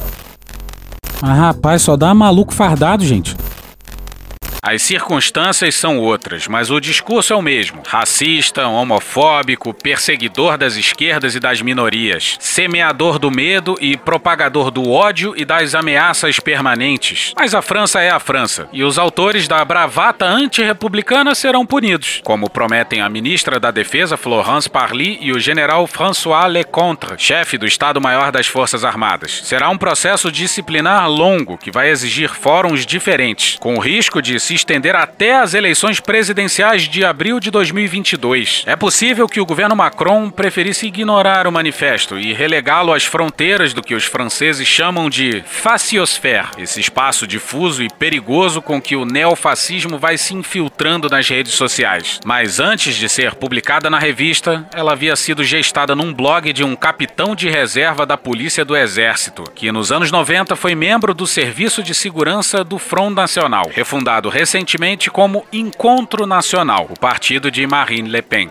Mas 1.22 1.38
rapaz, 1.38 1.82
só 1.82 1.96
dá 1.96 2.14
maluco 2.14 2.52
fardado, 2.54 3.04
gente. 3.04 3.36
As 4.62 4.82
circunstâncias 4.82 5.74
são 5.74 5.98
outras, 5.98 6.46
mas 6.46 6.70
o 6.70 6.78
discurso 6.78 7.32
é 7.32 7.36
o 7.36 7.40
mesmo: 7.40 7.82
racista, 7.86 8.66
homofóbico, 8.68 9.72
perseguidor 9.72 10.58
das 10.58 10.76
esquerdas 10.76 11.34
e 11.34 11.40
das 11.40 11.62
minorias, 11.62 12.36
semeador 12.38 13.18
do 13.18 13.30
medo 13.30 13.78
e 13.80 13.96
propagador 13.96 14.70
do 14.70 14.90
ódio 14.90 15.32
e 15.34 15.46
das 15.46 15.74
ameaças 15.74 16.38
permanentes. 16.38 17.32
Mas 17.36 17.54
a 17.54 17.62
França 17.62 18.00
é 18.00 18.10
a 18.10 18.20
França, 18.20 18.68
e 18.70 18.84
os 18.84 18.98
autores 18.98 19.48
da 19.48 19.64
bravata 19.64 20.26
antirrepublicana 20.26 21.34
serão 21.34 21.64
punidos, 21.64 22.20
como 22.22 22.50
prometem 22.50 23.00
a 23.00 23.08
ministra 23.08 23.58
da 23.58 23.70
Defesa 23.70 24.18
Florence 24.18 24.68
Parly 24.68 25.18
e 25.22 25.32
o 25.32 25.40
general 25.40 25.86
François 25.86 26.46
Lecontre, 26.50 27.14
chefe 27.16 27.56
do 27.56 27.66
Estado-Maior 27.66 28.30
das 28.30 28.46
Forças 28.46 28.84
Armadas. 28.84 29.40
Será 29.42 29.70
um 29.70 29.78
processo 29.78 30.30
disciplinar 30.30 31.08
longo 31.08 31.56
que 31.56 31.70
vai 31.70 31.88
exigir 31.88 32.28
fóruns 32.28 32.84
diferentes, 32.84 33.56
com 33.58 33.76
o 33.76 33.80
risco 33.80 34.20
de 34.20 34.38
se 34.50 34.54
estender 34.54 34.96
até 34.96 35.36
as 35.36 35.54
eleições 35.54 36.00
presidenciais 36.00 36.88
de 36.88 37.04
abril 37.04 37.38
de 37.38 37.52
2022. 37.52 38.64
É 38.66 38.74
possível 38.74 39.28
que 39.28 39.40
o 39.40 39.46
governo 39.46 39.76
Macron 39.76 40.28
preferisse 40.28 40.88
ignorar 40.88 41.46
o 41.46 41.52
manifesto 41.52 42.18
e 42.18 42.32
relegá-lo 42.32 42.92
às 42.92 43.04
fronteiras 43.04 43.72
do 43.72 43.80
que 43.80 43.94
os 43.94 44.06
franceses 44.06 44.66
chamam 44.66 45.08
de 45.08 45.40
faciosfère, 45.46 46.48
esse 46.58 46.80
espaço 46.80 47.28
difuso 47.28 47.80
e 47.80 47.88
perigoso 47.88 48.60
com 48.60 48.82
que 48.82 48.96
o 48.96 49.04
neofascismo 49.04 49.98
vai 49.98 50.18
se 50.18 50.34
infiltrando 50.34 51.08
nas 51.08 51.28
redes 51.28 51.52
sociais. 51.52 52.18
Mas 52.24 52.58
antes 52.58 52.96
de 52.96 53.08
ser 53.08 53.36
publicada 53.36 53.88
na 53.88 54.00
revista, 54.00 54.66
ela 54.74 54.92
havia 54.92 55.14
sido 55.14 55.44
gestada 55.44 55.94
num 55.94 56.12
blog 56.12 56.52
de 56.52 56.64
um 56.64 56.74
capitão 56.74 57.36
de 57.36 57.48
reserva 57.48 58.04
da 58.04 58.16
Polícia 58.16 58.64
do 58.64 58.76
Exército, 58.76 59.44
que 59.54 59.70
nos 59.70 59.92
anos 59.92 60.10
90 60.10 60.56
foi 60.56 60.74
membro 60.74 61.14
do 61.14 61.26
Serviço 61.26 61.84
de 61.84 61.94
Segurança 61.94 62.64
do 62.64 62.78
Front 62.78 63.14
Nacional, 63.14 63.70
refundado 63.72 64.28
recentemente 64.40 65.10
como 65.10 65.44
Encontro 65.52 66.26
Nacional, 66.26 66.86
o 66.88 66.98
partido 66.98 67.50
de 67.50 67.66
Marine 67.66 68.08
Le 68.08 68.22
Pen. 68.22 68.48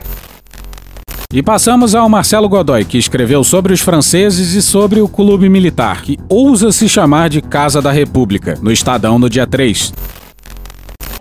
E 1.33 1.41
passamos 1.41 1.95
ao 1.95 2.07
Marcelo 2.07 2.47
Godoy, 2.47 2.85
que 2.85 2.99
escreveu 2.99 3.43
sobre 3.43 3.73
os 3.73 3.81
franceses 3.81 4.53
e 4.53 4.61
sobre 4.61 5.01
o 5.01 5.07
clube 5.07 5.49
militar, 5.49 6.03
que 6.03 6.19
ousa 6.29 6.71
se 6.71 6.87
chamar 6.87 7.27
de 7.27 7.41
Casa 7.41 7.81
da 7.81 7.91
República, 7.91 8.55
no 8.61 8.71
Estadão 8.71 9.17
no 9.17 9.27
dia 9.27 9.47
3. 9.47 9.91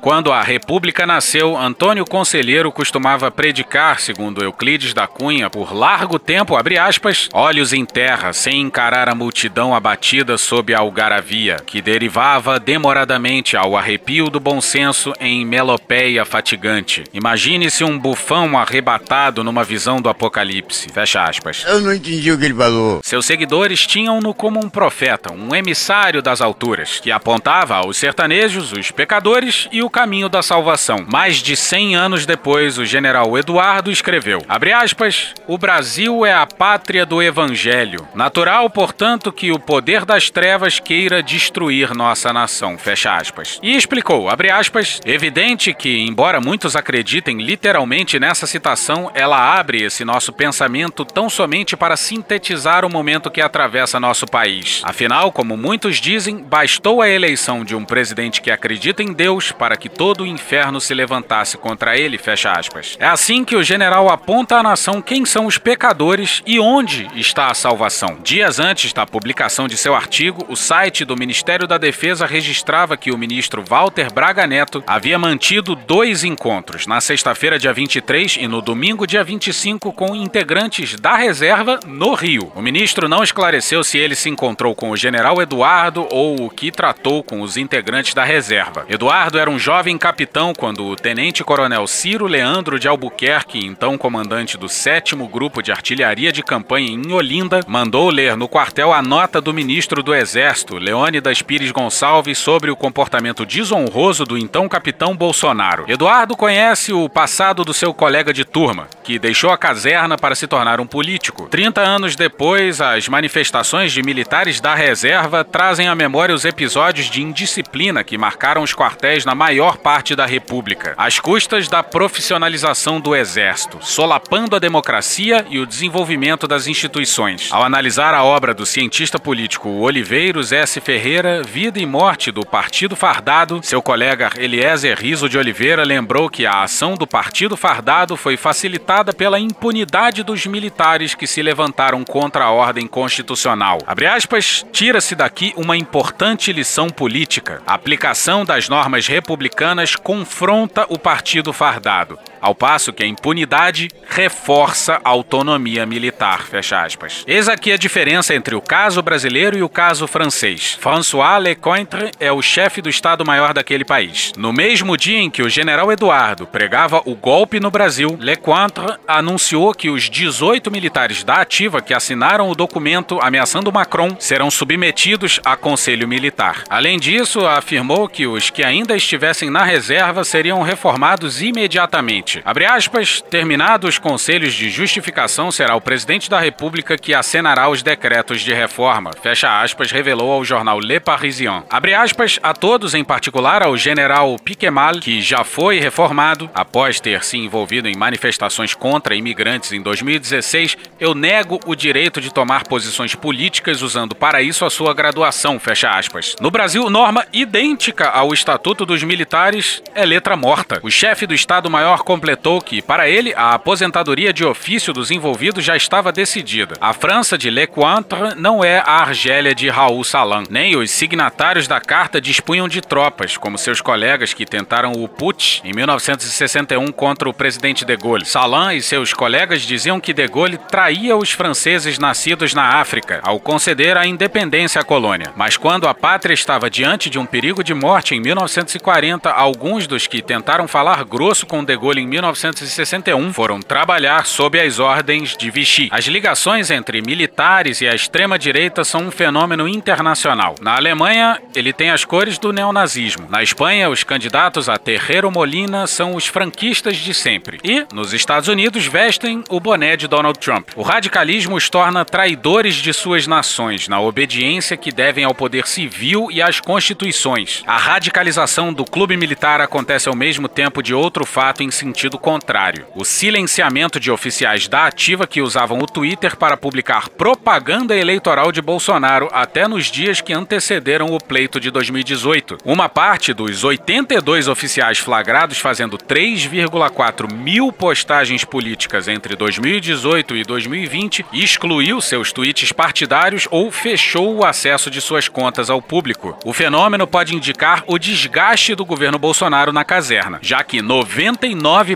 Quando 0.01 0.33
a 0.33 0.43
República 0.43 1.05
nasceu, 1.05 1.57
Antônio 1.57 2.05
Conselheiro 2.05 2.71
costumava 2.71 3.31
predicar, 3.31 3.99
segundo 4.01 4.43
Euclides 4.43 4.95
da 4.95 5.09
Cunha, 5.09 5.51
por 5.51 5.75
largo 5.75 6.21
tempo, 6.21 6.57
abre 6.57 6.79
aspas, 6.79 7.29
olhos 7.33 7.73
em 7.73 7.85
terra, 7.85 8.33
sem 8.33 8.61
encarar 8.61 9.09
a 9.09 9.15
multidão 9.15 9.75
abatida 9.75 10.39
sob 10.39 10.73
a 10.73 10.79
algaravia, 10.79 11.57
que 11.67 11.83
derivava 11.83 12.61
demoradamente 12.61 13.57
ao 13.57 13.77
arrepio 13.77 14.31
do 14.31 14.39
bom 14.39 14.61
senso 14.61 15.13
em 15.21 15.45
melopeia 15.45 16.25
fatigante. 16.25 17.03
Imagine-se 17.13 17.83
um 17.83 17.99
bufão 17.99 18.57
arrebatado 18.57 19.43
numa 19.43 19.65
visão 19.65 20.01
do 20.01 20.09
apocalipse. 20.09 20.89
Fecha 20.93 21.25
aspas. 21.25 21.65
Eu 21.67 21.81
não 21.81 21.93
entendi 21.93 22.31
o 22.31 22.39
que 22.39 22.45
ele 22.45 22.55
falou. 22.55 23.01
Seus 23.03 23.27
seguidores 23.27 23.87
tinham-no 23.87 24.33
como 24.33 24.65
um 24.65 24.71
profeta, 24.71 25.33
um 25.33 25.55
emissário 25.55 26.23
das 26.23 26.41
alturas, 26.41 27.01
que 27.01 27.11
apontava 27.11 27.75
aos 27.77 27.97
sertanejos, 27.97 28.73
os 28.73 28.93
pecadores 28.93 29.69
e 29.73 29.83
o 29.83 29.88
caminho 29.91 30.29
da 30.29 30.43
salvação. 30.43 31.07
Mais 31.11 31.37
de 31.37 31.57
100 31.57 31.97
anos 31.97 32.27
depois, 32.27 32.79
o 32.79 32.85
general 32.85 33.37
Eduardo 33.37 33.91
escreveu, 33.91 34.41
aspas, 34.49 35.35
o 35.47 35.57
Brasil 35.59 36.25
é 36.25 36.33
a 36.33 36.47
pátria 36.47 37.05
do 37.05 37.23
evangelho. 37.23 38.07
Natural, 38.15 38.69
portanto, 38.71 39.33
que 39.33 39.51
o 39.51 39.59
poder 39.59 40.05
das 40.05 40.31
trevas 40.31 40.79
queira 40.79 41.23
destruir 41.23 41.95
nossa 41.95 42.33
nação, 42.33 42.79
fecha 42.79 43.17
aspas. 43.17 43.59
E 43.63 43.77
explicou, 43.77 44.29
aspas, 44.29 45.01
evidente 45.05 45.75
que, 45.75 46.01
embora 46.01 46.41
muitos 46.41 46.77
acreditem 46.77 47.39
literalmente 47.39 48.19
nessa 48.19 48.47
citação, 48.47 49.11
ela 49.15 49.59
abre 49.59 49.83
esse 49.83 50.05
nosso 50.05 50.33
pensamento 50.33 51.05
tão 51.05 51.29
somente 51.29 51.77
para 51.77 51.97
sintetizar 51.97 52.85
o 52.85 52.91
momento 52.91 53.31
que 53.31 53.41
atravessa 53.41 54.01
nosso 54.01 54.27
país. 54.27 54.81
Afinal, 54.85 55.33
como 55.33 55.57
muitos 55.57 55.97
dizem, 55.97 56.43
bastou 56.43 57.03
a 57.03 57.09
eleição 57.09 57.65
de 57.65 57.75
um 57.75 57.85
presidente 57.85 58.41
que 58.41 58.51
acredita 58.51 59.03
em 59.03 59.13
Deus 59.13 59.53
para 59.53 59.77
que 59.79 59.89
todo 59.89 60.25
o 60.25 60.27
inferno 60.27 60.81
se 60.81 60.93
levantasse 60.93 61.57
contra 61.57 61.97
ele, 61.97 62.19
fecha 62.19 62.53
aspas. 62.53 62.97
É 62.99 63.07
assim 63.07 63.45
que 63.45 63.57
o 63.57 63.63
general 63.63 64.09
aponta 64.09 64.57
à 64.57 64.63
nação 64.63 65.01
quem 65.01 65.25
são 65.25 65.47
os 65.47 65.59
pecadores 65.59 66.43
e 66.47 66.59
onde 66.61 67.09
está 67.15 67.47
a 67.47 67.55
salvação. 67.55 68.19
Dias 68.23 68.59
antes 68.59 68.93
da 68.93 69.07
publicação 69.07 69.69
de 69.69 69.77
seu 69.77 69.95
artigo, 69.95 70.45
o 70.49 70.57
site 70.57 71.05
do 71.05 71.17
Ministério 71.17 71.67
da 71.67 71.79
Defesa 71.79 72.27
registrava 72.27 72.97
que 72.97 73.11
o 73.11 73.19
ministro 73.19 73.63
Walter 73.63 74.13
Braga 74.13 74.47
Neto 74.47 74.83
havia 74.87 75.19
mantido 75.19 75.75
dois 75.75 76.25
encontros, 76.25 76.87
na 76.87 77.01
sexta-feira, 77.01 77.59
dia 77.59 77.73
23 77.73 78.39
e 78.41 78.49
no 78.49 78.61
domingo, 78.61 79.07
dia 79.07 79.23
25, 79.23 79.93
com 79.93 80.15
integrantes 80.15 80.99
da 80.99 81.17
reserva 81.17 81.79
no 81.87 82.15
Rio. 82.15 82.53
O 82.55 82.63
ministro 82.63 83.09
não 83.09 83.23
esclareceu 83.23 83.85
se 83.85 83.99
ele 83.99 84.15
se 84.15 84.29
encontrou 84.29 84.75
com 84.75 84.91
o 84.91 84.97
general 84.97 85.41
Eduardo 85.41 86.07
ou 86.11 86.47
o 86.47 86.51
que 86.51 86.71
tratou 86.71 87.23
com 87.23 87.41
os 87.41 87.57
integrantes 87.57 88.15
da 88.15 88.25
reserva. 88.25 88.85
Eduardo 88.89 89.39
era 89.39 89.51
um 89.51 89.59
jovem 89.69 89.99
capitão 89.99 90.55
quando 90.55 90.87
o 90.87 90.97
tenente-coronel 90.97 91.87
Ciro 91.87 92.27
Leandro 92.27 92.79
de 92.79 92.89
Albuquerque, 92.89 93.67
então 93.67 93.99
comandante 93.99 94.57
do 94.57 94.67
7 94.67 95.15
Grupo 95.31 95.63
de 95.63 95.71
Artilharia 95.71 96.33
de 96.33 96.43
Campanha 96.43 96.89
em 96.89 97.13
Olinda, 97.13 97.61
mandou 97.67 98.09
ler 98.09 98.35
no 98.35 98.49
quartel 98.49 98.95
a 98.95 99.03
nota 99.03 99.43
do 99.43 99.53
ministro 99.53 100.03
do 100.03 100.15
Exército, 100.15 100.79
Leônidas 100.79 101.43
Pires 101.43 101.71
Gonçalves, 101.71 102.39
sobre 102.39 102.71
o 102.71 102.77
comportamento 102.77 103.45
desonroso 103.45 104.25
do 104.25 104.39
então 104.39 104.67
capitão 104.71 105.15
Bolsonaro. 105.15 105.85
Eduardo 105.87 106.35
conhece 106.35 106.91
o 106.91 107.07
passado 107.07 107.63
do 107.63 107.75
seu 107.75 107.93
colega 107.93 108.33
de 108.33 108.47
turma, 108.47 108.89
que 109.05 109.19
deixou 109.19 109.51
a 109.51 109.59
caserna 109.59 110.17
para 110.17 110.35
se 110.35 110.47
tornar 110.47 110.81
um 110.81 110.87
político. 110.87 111.47
30 111.47 111.83
anos 111.83 112.17
depois, 112.17 112.81
as 112.81 113.07
manifestações 113.07 113.93
de 113.93 114.03
militares 114.03 114.63
da 114.63 114.75
reserva 114.75 115.45
trazem 115.45 115.89
à 115.89 115.95
memória 115.95 116.35
os 116.35 116.47
episódios 116.47 117.11
de 117.11 117.21
indisciplina 117.21 118.03
que 118.03 118.17
marcaram 118.17 118.63
os 118.63 118.75
quartéis 118.75 119.27
na 119.27 119.35
maior 119.35 119.58
maior 119.59 119.77
parte 119.77 120.15
da 120.15 120.25
República, 120.25 120.95
às 120.97 121.19
custas 121.19 121.67
da 121.67 121.83
profissionalização 121.83 123.01
do 123.01 123.17
Exército, 123.17 123.79
solapando 123.81 124.55
a 124.55 124.61
democracia 124.61 125.45
e 125.51 125.59
o 125.59 125.67
desenvolvimento 125.67 126.47
das 126.47 126.69
instituições. 126.69 127.49
Ao 127.51 127.65
analisar 127.65 128.15
a 128.15 128.23
obra 128.23 128.55
do 128.55 128.65
cientista 128.65 129.19
político 129.19 129.69
Oliveiros 129.69 130.53
S. 130.53 130.81
Ferreira, 130.81 131.43
Vida 131.43 131.81
e 131.81 131.87
Morte 131.87 132.31
do 132.31 132.47
Partido 132.47 132.95
Fardado, 132.95 133.59
seu 133.65 133.83
colega 133.83 134.31
Eliezer 134.39 134.97
Riso 134.97 135.29
de 135.29 135.37
Oliveira 135.37 135.83
lembrou 135.83 136.31
que 136.31 136.47
a 136.47 136.63
ação 136.63 136.95
do 136.95 137.05
Partido 137.05 137.57
Fardado 137.57 138.17
foi 138.17 138.37
facilitada 138.37 139.13
pela 139.13 139.41
impunidade 139.41 140.23
dos 140.23 140.47
militares 140.47 141.17
que 141.17 141.27
se 141.27 141.43
levantaram 141.43 142.05
contra 142.05 142.45
a 142.45 142.53
ordem 142.53 142.87
constitucional. 142.87 143.79
Abre 143.89 144.07
aspas, 144.07 144.65
tira-se 144.71 145.17
daqui 145.17 145.53
uma 145.57 145.77
importante 145.77 146.53
lição 146.53 146.89
política. 146.89 147.61
A 147.67 147.75
aplicação 147.75 148.45
das 148.45 148.69
normas 148.69 149.09
republicanas 149.09 149.48
confronta 149.97 150.87
o 150.89 150.99
Partido 150.99 151.53
Fardado, 151.53 152.19
ao 152.41 152.55
passo 152.55 152.93
que 152.93 153.03
a 153.03 153.07
impunidade 153.07 153.89
reforça 154.09 155.01
a 155.05 155.11
autonomia 155.11 155.85
militar. 155.87 156.47
Fecha 156.47 156.83
aspas. 156.83 157.25
Eis 157.27 157.49
aqui 157.49 157.73
a 157.73 157.77
diferença 157.77 158.35
entre 158.35 158.55
o 158.55 158.61
caso 158.61 159.03
brasileiro 159.03 159.57
e 159.57 159.63
o 159.63 159.69
caso 159.69 160.07
francês. 160.07 160.77
François 160.81 161.43
Lecointre 161.43 162.11
é 162.19 162.33
o 162.33 162.43
chefe 162.43 162.81
do 162.83 162.89
Estado-Maior 162.89 163.53
daquele 163.53 163.85
país. 163.85 164.33
No 164.37 164.53
mesmo 164.53 164.97
dia 164.97 165.19
em 165.19 165.31
que 165.31 165.43
o 165.43 165.49
general 165.49 165.91
Eduardo 165.93 166.47
pregava 166.47 167.03
o 167.05 167.15
golpe 167.15 167.61
no 167.61 167.71
Brasil, 167.71 168.17
Lecointre 168.21 168.97
anunciou 169.07 169.73
que 169.75 169.91
os 169.91 170.11
18 170.11 170.71
militares 170.71 171.25
da 171.25 171.37
ativa 171.37 171.81
que 171.81 171.95
assinaram 171.95 172.51
o 172.51 172.55
documento 172.55 173.19
ameaçando 173.21 173.73
Macron 173.73 174.17
serão 174.19 174.51
submetidos 174.51 175.41
a 175.45 175.57
conselho 175.57 176.09
militar. 176.09 176.65
Além 176.69 176.99
disso, 176.99 177.47
afirmou 177.47 178.09
que 178.09 178.27
os 178.27 178.51
que 178.51 178.65
ainda 178.65 178.97
estivessem 178.97 179.51
na 179.51 179.65
reserva 179.65 180.25
seriam 180.25 180.63
reformados 180.63 181.41
imediatamente. 181.41 182.28
Abre 182.45 182.65
aspas, 182.65 183.21
terminados 183.21 183.89
os 183.89 183.99
conselhos 183.99 184.55
de 184.55 184.69
justificação, 184.71 185.51
será 185.51 185.75
o 185.75 185.81
presidente 185.81 186.29
da 186.29 186.39
República 186.39 186.97
que 186.99 187.15
acenará 187.15 187.69
os 187.69 187.83
decretos 187.83 188.43
de 188.43 188.53
reforma. 188.53 189.11
Fecha 189.23 189.61
aspas, 189.61 189.91
revelou 189.91 190.33
ao 190.33 190.45
jornal 190.45 190.79
Le 190.79 191.01
Parisien. 191.01 191.63
Abre 191.71 191.95
aspas, 191.95 192.39
a 192.43 192.53
todos, 192.53 192.95
em 192.95 193.05
particular 193.05 193.63
ao 193.63 193.77
general 193.77 194.37
Piquemal, 194.39 195.01
que 195.01 195.21
já 195.21 195.45
foi 195.45 195.79
reformado 195.79 196.51
após 196.55 197.01
ter 197.01 197.25
se 197.25 197.39
envolvido 197.39 197.89
em 197.89 197.97
manifestações 197.97 198.75
contra 198.75 199.15
imigrantes 199.15 199.73
em 199.73 199.81
2016, 199.81 200.77
eu 201.01 201.15
nego 201.15 201.59
o 201.67 201.75
direito 201.75 202.21
de 202.21 202.33
tomar 202.33 202.65
posições 202.65 203.15
políticas 203.15 203.83
usando 203.83 204.15
para 204.15 204.43
isso 204.43 204.65
a 204.65 204.71
sua 204.71 204.93
graduação, 204.93 205.59
fecha 205.59 205.91
aspas. 205.91 206.37
No 206.41 206.51
Brasil, 206.51 206.91
norma 206.91 207.27
idêntica 207.33 208.09
ao 208.09 208.33
Estatuto 208.33 208.85
dos 208.85 209.03
Militares 209.03 209.83
é 209.95 210.05
letra 210.05 210.37
morta. 210.37 210.81
O 210.83 210.91
chefe 210.91 211.27
do 211.27 211.35
Estado-Maior 211.35 212.03
completou 212.19 212.61
que, 212.61 212.83
para 212.83 213.09
ele, 213.09 213.33
a 213.37 213.55
aposentadoria 213.55 214.33
de 214.33 214.45
ofício 214.45 214.93
dos 214.93 215.13
envolvidos 215.13 215.65
já 215.65 215.77
estava 215.77 216.11
decidida. 216.11 216.75
A 216.81 216.93
França 216.93 217.39
de 217.39 217.49
Lecointre 217.49 218.35
não 218.37 218.65
é 218.65 218.79
a 218.81 219.03
Argélia 219.03 219.55
de 219.55 219.69
Raul 219.69 220.03
Salan. 220.03 220.43
Nem 220.51 220.77
os 220.77 220.91
signatários 220.91 221.69
da 221.69 221.81
carta 221.81 222.21
dispunham 222.21 222.67
de 222.67 222.81
tropas, 222.81 223.37
como 223.37 223.57
seus 223.57 223.81
colegas 223.81 224.35
que 224.35 224.45
tentaram 224.45 224.93
o 224.93 225.07
putsch 225.07 225.61
em 225.65 225.73
1961 225.73 226.91
contra 226.91 227.29
o 227.29 227.33
presidente 227.33 227.85
de 227.85 227.97
Gaulle. 227.97 228.27
Salan 228.27 228.75
e 228.75 228.83
seus 228.83 229.15
colegas 229.15 229.63
diziam 229.63 230.01
que 230.01 230.13
de 230.13 230.27
Gaulle 230.27 230.59
traía 230.59 231.17
os 231.17 231.31
franceses 231.31 232.01
nascidos 232.01 232.53
na 232.53 232.81
África 232.81 233.21
ao 233.23 233.39
conceder 233.39 233.97
a 233.97 234.07
independência 234.07 234.81
à 234.81 234.85
colônia. 234.85 235.33
Mas 235.37 235.57
quando 235.57 235.87
a 235.87 235.95
pátria 235.95 236.35
estava 236.35 236.69
diante 236.69 237.09
de 237.09 237.19
um 237.19 237.25
perigo 237.25 237.63
de 237.63 237.75
morte 237.75 238.17
em 238.17 238.21
1940, 238.21 239.31
alguns 239.31 239.87
dos 239.87 240.09
que 240.09 240.21
tentaram 240.21 240.67
falar 240.67 241.05
grosso 241.05 241.47
com 241.47 241.69
de 241.69 241.77
Gaulle 241.77 242.01
em 242.01 242.07
1961 242.09 243.33
foram 243.33 243.61
trabalhar 243.61 244.25
sob 244.27 244.59
as 244.59 244.79
ordens 244.79 245.37
de 245.37 245.51
Vichy. 245.51 245.89
As 245.93 246.07
ligações 246.07 246.71
entre 246.71 247.03
militares 247.03 247.81
e 247.81 247.87
a 247.87 247.95
extrema-direita 247.95 248.83
são 248.83 249.03
um 249.03 249.11
fenômeno 249.11 249.69
internacional. 249.69 250.55
Na 250.61 250.75
Alemanha, 250.77 251.41
ele 251.55 251.73
tem 251.73 251.91
as 251.91 252.05
cores 252.05 252.39
do 252.39 252.53
neonazismo. 252.53 253.29
Na 253.29 253.43
Espanha, 253.43 253.91
os 253.91 254.03
candidatos 254.03 254.69
a 254.69 254.79
Terreiro 254.79 255.31
Molina 255.31 255.87
são 255.87 256.15
os 256.15 256.27
franquistas 256.27 256.97
de 256.97 257.13
sempre. 257.13 257.61
E, 257.63 257.87
nos 257.93 258.15
Estados 258.15 258.49
Unidos, 258.49 258.87
vestem 258.87 259.45
o 259.51 259.61
boné 259.61 259.97
de 259.97 260.09
Donald 260.09 260.39
Trump. 260.39 260.71
O 260.75 260.83
radicalismo 260.83 261.57
os 261.57 261.69
torna 261.69 262.05
traidores 262.05 262.75
de 262.75 262.93
suas 262.93 263.27
nações, 263.27 263.89
na 263.89 264.01
obediência 264.01 264.77
que 264.77 264.91
devem 264.91 265.25
ao 265.25 265.35
poder 265.35 265.67
civil 265.67 266.29
e 266.31 266.41
às 266.41 266.59
constituições. 266.61 267.63
A 267.67 267.77
radicalização 267.77 268.73
do 268.73 268.85
clube 268.85 269.17
militar 269.17 269.61
acontece 269.61 270.09
ao 270.09 270.17
mesmo 270.17 270.49
tempo 270.49 270.83
de 270.83 270.95
outro 270.95 271.27
fato 271.27 271.63
em 271.63 271.71
sentido 271.71 271.98
contrário: 272.29 272.87
o 272.95 273.05
silenciamento 273.05 273.99
de 273.99 274.11
oficiais 274.11 274.69
da 274.69 274.87
ativa 274.87 275.27
que 275.27 275.41
usavam 275.41 275.79
o 275.79 275.87
Twitter 275.87 276.37
para 276.37 276.57
publicar 276.57 277.09
propaganda 277.09 277.97
eleitoral 277.97 278.53
de 278.53 278.61
Bolsonaro 278.61 279.29
até 279.33 279.67
nos 279.67 279.87
dias 279.87 280.21
que 280.21 280.33
antecederam 280.33 281.09
o 281.15 281.19
pleito 281.19 281.59
de 281.59 281.71
2018. 281.71 282.59
Uma 282.65 282.89
parte 282.89 283.33
dos 283.33 283.65
82 283.65 284.47
oficiais 284.47 284.99
flagrados 284.99 285.59
fazendo 285.59 285.97
3,4 285.97 287.33
mil 287.33 287.73
postagens 287.73 288.45
políticas 288.45 289.09
entre 289.09 289.35
2018 289.35 290.37
e 290.37 290.45
2020 290.45 291.25
excluiu 291.33 292.01
seus 292.01 292.33
tweets 292.33 292.73
partidários 292.73 293.49
ou 293.51 293.73
fechou 293.73 294.37
o 294.37 294.45
acesso 294.45 294.91
de 294.91 295.01
suas 295.01 295.29
contas 295.29 295.71
ao 295.71 295.81
público. 295.81 296.39
O 296.45 296.53
fenômeno 296.53 297.07
pode 297.07 297.35
indicar 297.35 297.83
o 297.87 297.99
desgaste 297.99 298.75
do 298.75 298.85
governo 298.85 299.19
Bolsonaro 299.19 299.73
na 299.73 299.85
caserna, 299.85 300.39
já 300.43 300.63
que 300.63 300.79
99% 300.79 301.88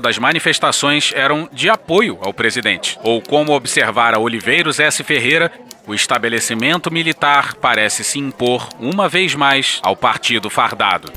das 0.00 0.18
manifestações 0.18 1.12
eram 1.14 1.48
de 1.52 1.68
apoio 1.68 2.18
ao 2.20 2.32
presidente. 2.32 2.98
Ou 3.02 3.20
como 3.20 3.52
observara 3.52 4.18
Oliveiros 4.18 4.78
S. 4.78 5.02
Ferreira, 5.02 5.50
o 5.86 5.94
estabelecimento 5.94 6.90
militar 6.90 7.54
parece 7.54 8.02
se 8.04 8.18
impor 8.18 8.68
uma 8.80 9.08
vez 9.08 9.34
mais 9.34 9.80
ao 9.82 9.96
partido 9.96 10.48
fardado. 10.48 11.12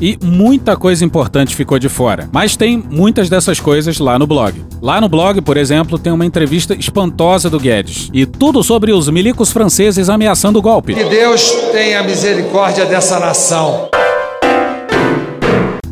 E 0.00 0.18
muita 0.22 0.76
coisa 0.76 1.04
importante 1.04 1.54
ficou 1.54 1.78
de 1.78 1.88
fora. 1.88 2.28
Mas 2.32 2.56
tem 2.56 2.76
muitas 2.76 3.28
dessas 3.28 3.60
coisas 3.60 3.98
lá 3.98 4.18
no 4.18 4.26
blog. 4.26 4.64
Lá 4.82 5.00
no 5.00 5.08
blog, 5.08 5.40
por 5.40 5.56
exemplo, 5.56 5.98
tem 5.98 6.12
uma 6.12 6.26
entrevista 6.26 6.74
espantosa 6.74 7.48
do 7.48 7.60
Guedes. 7.60 8.10
E 8.12 8.26
tudo 8.26 8.62
sobre 8.64 8.92
os 8.92 9.08
milicos 9.08 9.52
franceses 9.52 10.08
ameaçando 10.08 10.58
o 10.58 10.62
golpe. 10.62 10.94
Que 10.94 11.04
Deus 11.04 11.48
tenha 11.70 12.02
misericórdia 12.02 12.84
dessa 12.84 13.20
nação. 13.20 13.88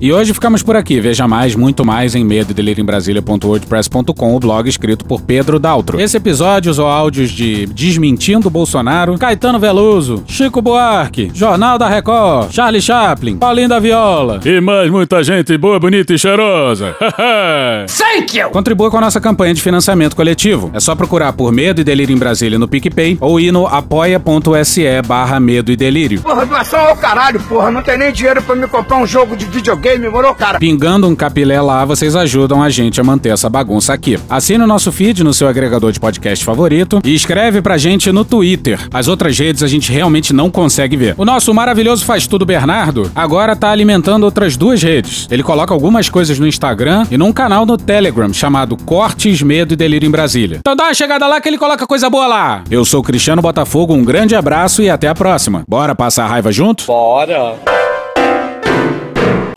E 0.02 0.12
hoje 0.12 0.34
ficamos 0.34 0.64
por 0.64 0.74
aqui. 0.74 1.00
Veja 1.00 1.28
mais, 1.28 1.54
muito 1.54 1.84
mais 1.84 2.16
em 2.16 2.24
medo 2.24 2.52
em 2.60 2.84
Brasília.wordpress.com, 2.84 4.34
o 4.34 4.40
blog 4.40 4.68
escrito 4.68 5.04
por 5.04 5.20
Pedro 5.20 5.60
Daltro. 5.60 6.00
Esse 6.00 6.16
episódio 6.16 6.72
usou 6.72 6.88
áudios 6.88 7.30
de 7.30 7.66
Desmentindo 7.66 8.50
Bolsonaro, 8.50 9.16
Caetano 9.16 9.60
Veloso, 9.60 10.24
Chico 10.26 10.60
Buarque, 10.60 11.30
Jornal 11.32 11.78
da 11.78 11.88
Record, 11.88 12.50
Charlie 12.50 12.82
Chaplin, 12.82 13.36
Paulinho 13.36 13.68
da 13.68 13.78
Viola 13.78 14.40
e 14.44 14.60
mais 14.60 14.90
muita 14.90 15.22
gente 15.22 15.56
boa, 15.56 15.78
bonita 15.78 16.12
e 16.12 16.18
cheirosa. 16.18 16.96
Thank 17.86 18.36
you! 18.36 18.50
Contribua 18.50 18.90
com 18.90 18.98
a 18.98 19.02
nossa 19.02 19.20
campanha 19.20 19.54
de 19.54 19.62
financiamento 19.62 20.16
coletivo. 20.16 20.72
É 20.74 20.80
só 20.80 20.96
procurar 20.96 21.32
por 21.32 21.52
Medo 21.52 21.80
e 21.80 21.84
Delírio 21.84 22.12
em 22.12 22.18
Brasília 22.18 22.58
no 22.58 22.66
PicPay 22.66 23.18
ou 23.20 23.38
ir 23.38 23.52
no 23.52 23.68
apoia.se 23.68 24.82
barra 25.06 25.38
Medo 25.38 25.70
e 25.70 25.76
Delírio. 25.76 26.20
Porra, 26.22 26.44
doação 26.44 26.80
ao 26.80 26.96
caralho, 26.96 27.38
porra. 27.42 27.70
Não 27.70 27.82
tem 27.82 27.96
nem 27.96 28.12
dinheiro 28.12 28.42
pra 28.42 28.56
me 28.56 28.66
comprar 28.66 28.96
um 28.96 29.06
jogo 29.06 29.36
de 29.36 29.44
videogame 29.44 29.91
game, 29.92 30.08
moro, 30.08 30.34
cara? 30.34 30.58
Pingando 30.58 31.06
um 31.06 31.14
capilé 31.14 31.60
lá, 31.60 31.84
vocês 31.84 32.16
ajudam 32.16 32.62
a 32.62 32.70
gente 32.70 33.00
a 33.00 33.04
manter 33.04 33.30
essa 33.30 33.48
bagunça 33.48 33.92
aqui. 33.92 34.18
Assine 34.28 34.64
o 34.64 34.66
nosso 34.66 34.90
feed 34.90 35.22
no 35.22 35.34
seu 35.34 35.48
agregador 35.48 35.92
de 35.92 36.00
podcast 36.00 36.44
favorito 36.44 37.00
e 37.04 37.14
escreve 37.14 37.60
pra 37.60 37.76
gente 37.76 38.10
no 38.10 38.24
Twitter. 38.24 38.78
As 38.92 39.08
outras 39.08 39.38
redes 39.38 39.62
a 39.62 39.66
gente 39.66 39.92
realmente 39.92 40.32
não 40.32 40.50
consegue 40.50 40.96
ver. 40.96 41.14
O 41.18 41.24
nosso 41.24 41.52
maravilhoso 41.52 42.04
Faz 42.04 42.26
Tudo 42.26 42.46
Bernardo 42.46 43.10
agora 43.14 43.54
tá 43.54 43.70
alimentando 43.70 44.24
outras 44.24 44.56
duas 44.56 44.82
redes. 44.82 45.26
Ele 45.30 45.42
coloca 45.42 45.74
algumas 45.74 46.08
coisas 46.08 46.38
no 46.38 46.46
Instagram 46.46 47.06
e 47.10 47.18
num 47.18 47.32
canal 47.32 47.66
no 47.66 47.76
Telegram 47.76 48.32
chamado 48.32 48.76
Cortes, 48.76 49.42
Medo 49.42 49.74
e 49.74 49.76
Delírio 49.76 50.06
em 50.06 50.10
Brasília. 50.10 50.58
Então 50.60 50.76
dá 50.76 50.84
uma 50.84 50.94
chegada 50.94 51.26
lá 51.26 51.40
que 51.40 51.48
ele 51.48 51.58
coloca 51.58 51.86
coisa 51.86 52.08
boa 52.08 52.26
lá. 52.26 52.64
Eu 52.70 52.84
sou 52.84 53.02
Cristiano 53.02 53.42
Botafogo, 53.42 53.94
um 53.94 54.04
grande 54.04 54.34
abraço 54.34 54.82
e 54.82 54.88
até 54.88 55.08
a 55.08 55.14
próxima. 55.14 55.62
Bora 55.68 55.94
passar 55.94 56.24
a 56.24 56.28
raiva 56.28 56.50
junto? 56.50 56.84
Bora! 56.86 57.81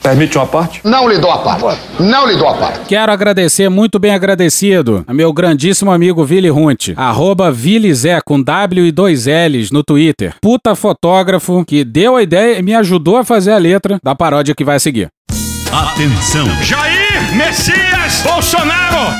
Permite 0.05 0.37
uma 0.37 0.45
parte? 0.45 0.81
Não 0.83 1.09
lhe 1.09 1.17
dou 1.17 1.31
a 1.31 1.39
parte. 1.39 1.79
Não 1.99 2.27
lhe 2.27 2.37
dou 2.37 2.47
a 2.47 2.53
parte. 2.53 2.81
Quero 2.87 3.11
agradecer, 3.11 3.69
muito 3.69 3.97
bem 3.97 4.13
agradecido, 4.13 5.03
a 5.07 5.11
meu 5.11 5.33
grandíssimo 5.33 5.91
amigo 5.91 6.23
Vili 6.23 6.47
Runt, 6.47 6.89
arroba 6.95 7.51
Vilizé 7.51 8.21
com 8.23 8.39
W 8.39 8.85
e 8.85 8.91
dois 8.91 9.25
L's 9.25 9.71
no 9.71 9.83
Twitter. 9.83 10.35
Puta 10.39 10.75
fotógrafo 10.75 11.65
que 11.65 11.83
deu 11.83 12.15
a 12.15 12.21
ideia 12.21 12.59
e 12.59 12.61
me 12.61 12.75
ajudou 12.75 13.17
a 13.17 13.25
fazer 13.25 13.51
a 13.53 13.57
letra 13.57 13.97
da 14.03 14.13
paródia 14.13 14.53
que 14.53 14.63
vai 14.63 14.79
seguir. 14.79 15.09
Atenção! 15.73 16.45
Jair 16.61 17.35
Messias 17.35 18.21
Bolsonaro! 18.21 19.11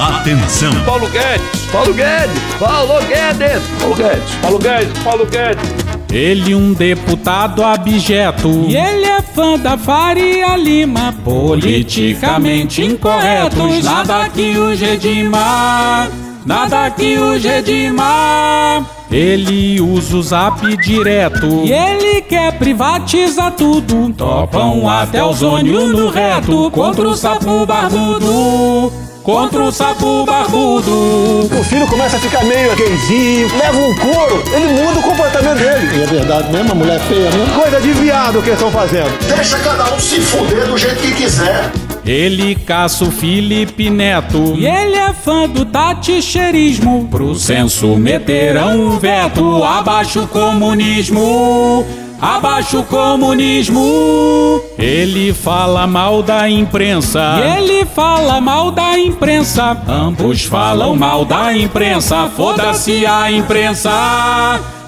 Atenção! 0.00 0.72
Paulo 0.84 1.08
Guedes! 1.08 1.66
Paulo 1.70 1.94
Guedes! 1.94 2.42
Paulo 2.58 3.00
Guedes! 3.06 3.62
Paulo 3.78 3.94
Guedes! 3.94 4.34
Paulo 4.42 4.58
Guedes! 4.58 4.98
Paulo 5.04 5.26
Guedes! 5.26 6.01
Ele 6.12 6.54
um 6.54 6.74
deputado 6.74 7.64
abjeto. 7.64 8.66
E 8.68 8.76
ele 8.76 9.06
é 9.06 9.22
fã 9.22 9.58
da 9.58 9.78
Faria 9.78 10.54
Lima 10.58 11.14
Politicamente 11.24 12.84
incorretos 12.84 13.82
Nada 13.82 14.28
que 14.28 14.58
o 14.58 14.74
redima 14.76 16.08
Nada 16.44 16.90
que 16.90 17.16
o 17.16 17.38
redima 17.38 18.86
ele 19.10 19.78
usa 19.78 20.16
o 20.16 20.22
zap 20.22 20.74
direto. 20.78 21.46
E 21.46 21.70
ele 21.70 22.22
quer 22.22 22.56
privatizar 22.58 23.52
tudo. 23.52 24.10
Topam 24.14 24.88
até 24.88 25.22
o 25.22 25.34
zônio 25.34 25.86
no 25.86 26.08
reto 26.08 26.70
Contra 26.70 27.06
o 27.06 27.14
sapo 27.14 27.66
barbudo 27.66 29.11
contra 29.22 29.62
o 29.62 29.72
sapo 29.72 30.24
barbudo. 30.24 31.48
O 31.58 31.64
filho 31.64 31.86
começa 31.86 32.16
a 32.16 32.20
ficar 32.20 32.44
meio 32.44 32.74
gayzinho, 32.76 33.48
leva 33.56 33.78
um 33.78 33.94
couro, 33.96 34.42
ele 34.52 34.82
muda 34.82 35.00
o 35.00 35.02
comportamento 35.02 35.58
dele. 35.58 35.98
E 35.98 36.02
é 36.02 36.06
verdade 36.06 36.52
mesmo, 36.52 36.72
a 36.72 36.74
mulher 36.74 36.96
é 36.96 37.00
feia 37.00 37.30
mesmo. 37.30 37.60
Coisa 37.60 37.80
de 37.80 37.92
viado 37.92 38.42
que 38.42 38.50
eles 38.50 38.60
estão 38.60 38.70
fazendo. 38.70 39.10
Deixa 39.26 39.58
cada 39.58 39.94
um 39.94 39.98
se 39.98 40.20
fuder 40.20 40.66
do 40.66 40.76
jeito 40.76 40.96
que 40.96 41.14
quiser. 41.14 41.70
Ele 42.04 42.56
caça 42.56 43.04
o 43.04 43.12
Felipe 43.12 43.88
Neto 43.88 44.56
E 44.56 44.66
ele 44.66 44.96
é 44.96 45.12
fã 45.12 45.48
do 45.48 45.64
taticheirismo 45.64 47.06
Pro 47.08 47.32
censo 47.36 47.96
meterão 47.96 48.72
um 48.72 48.98
veto 48.98 49.62
Abaixo 49.62 50.22
o 50.22 50.26
comunismo 50.26 51.86
Abaixo 52.22 52.78
o 52.78 52.84
comunismo. 52.84 54.62
Ele 54.78 55.34
fala 55.34 55.88
mal 55.88 56.22
da 56.22 56.48
imprensa. 56.48 57.20
Ele 57.58 57.84
fala 57.84 58.40
mal 58.40 58.70
da 58.70 58.96
imprensa. 58.96 59.76
Ambos 59.88 60.44
falam 60.44 60.94
mal 60.94 61.24
da 61.24 61.52
imprensa. 61.52 62.30
Foda-se 62.36 63.04
a 63.04 63.28
imprensa. 63.32 63.90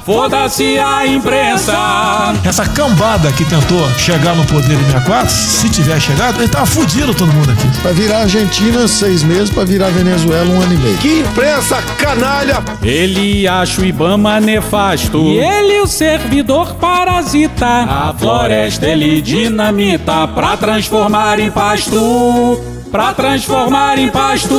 Foda-se 0.04 0.78
a 0.78 1.06
imprensa! 1.06 1.72
Essa 2.44 2.66
cambada 2.66 3.32
que 3.32 3.42
tentou 3.42 3.88
chegar 3.96 4.36
no 4.36 4.44
poder 4.44 4.74
em 4.74 4.84
64, 4.84 5.30
se 5.30 5.70
tiver 5.70 5.98
chegado, 5.98 6.42
ele 6.42 6.48
tava 6.48 6.66
fudido 6.66 7.14
todo 7.14 7.32
mundo 7.32 7.50
aqui. 7.50 7.66
Vai 7.82 7.94
virar 7.94 8.18
Argentina 8.18 8.86
seis 8.86 9.22
meses, 9.22 9.48
para 9.48 9.64
virar 9.64 9.88
Venezuela 9.88 10.44
um 10.50 10.60
ano 10.60 10.74
e 10.74 10.76
meio. 10.76 10.98
Que 10.98 11.20
imprensa 11.20 11.80
canalha! 11.96 12.62
Ele 12.82 13.48
acha 13.48 13.80
o 13.80 13.84
Ibama 13.84 14.38
nefasto. 14.40 15.16
E 15.16 15.38
ele 15.38 15.80
o 15.80 15.86
servidor 15.86 16.74
parasita. 16.74 17.66
A 17.66 18.14
floresta 18.18 18.86
ele 18.86 19.22
dinamita 19.22 20.28
pra 20.28 20.54
transformar 20.54 21.40
em 21.40 21.50
pasto 21.50 22.73
pra 22.94 23.12
transformar 23.12 23.98
em 23.98 24.08
pasto. 24.08 24.54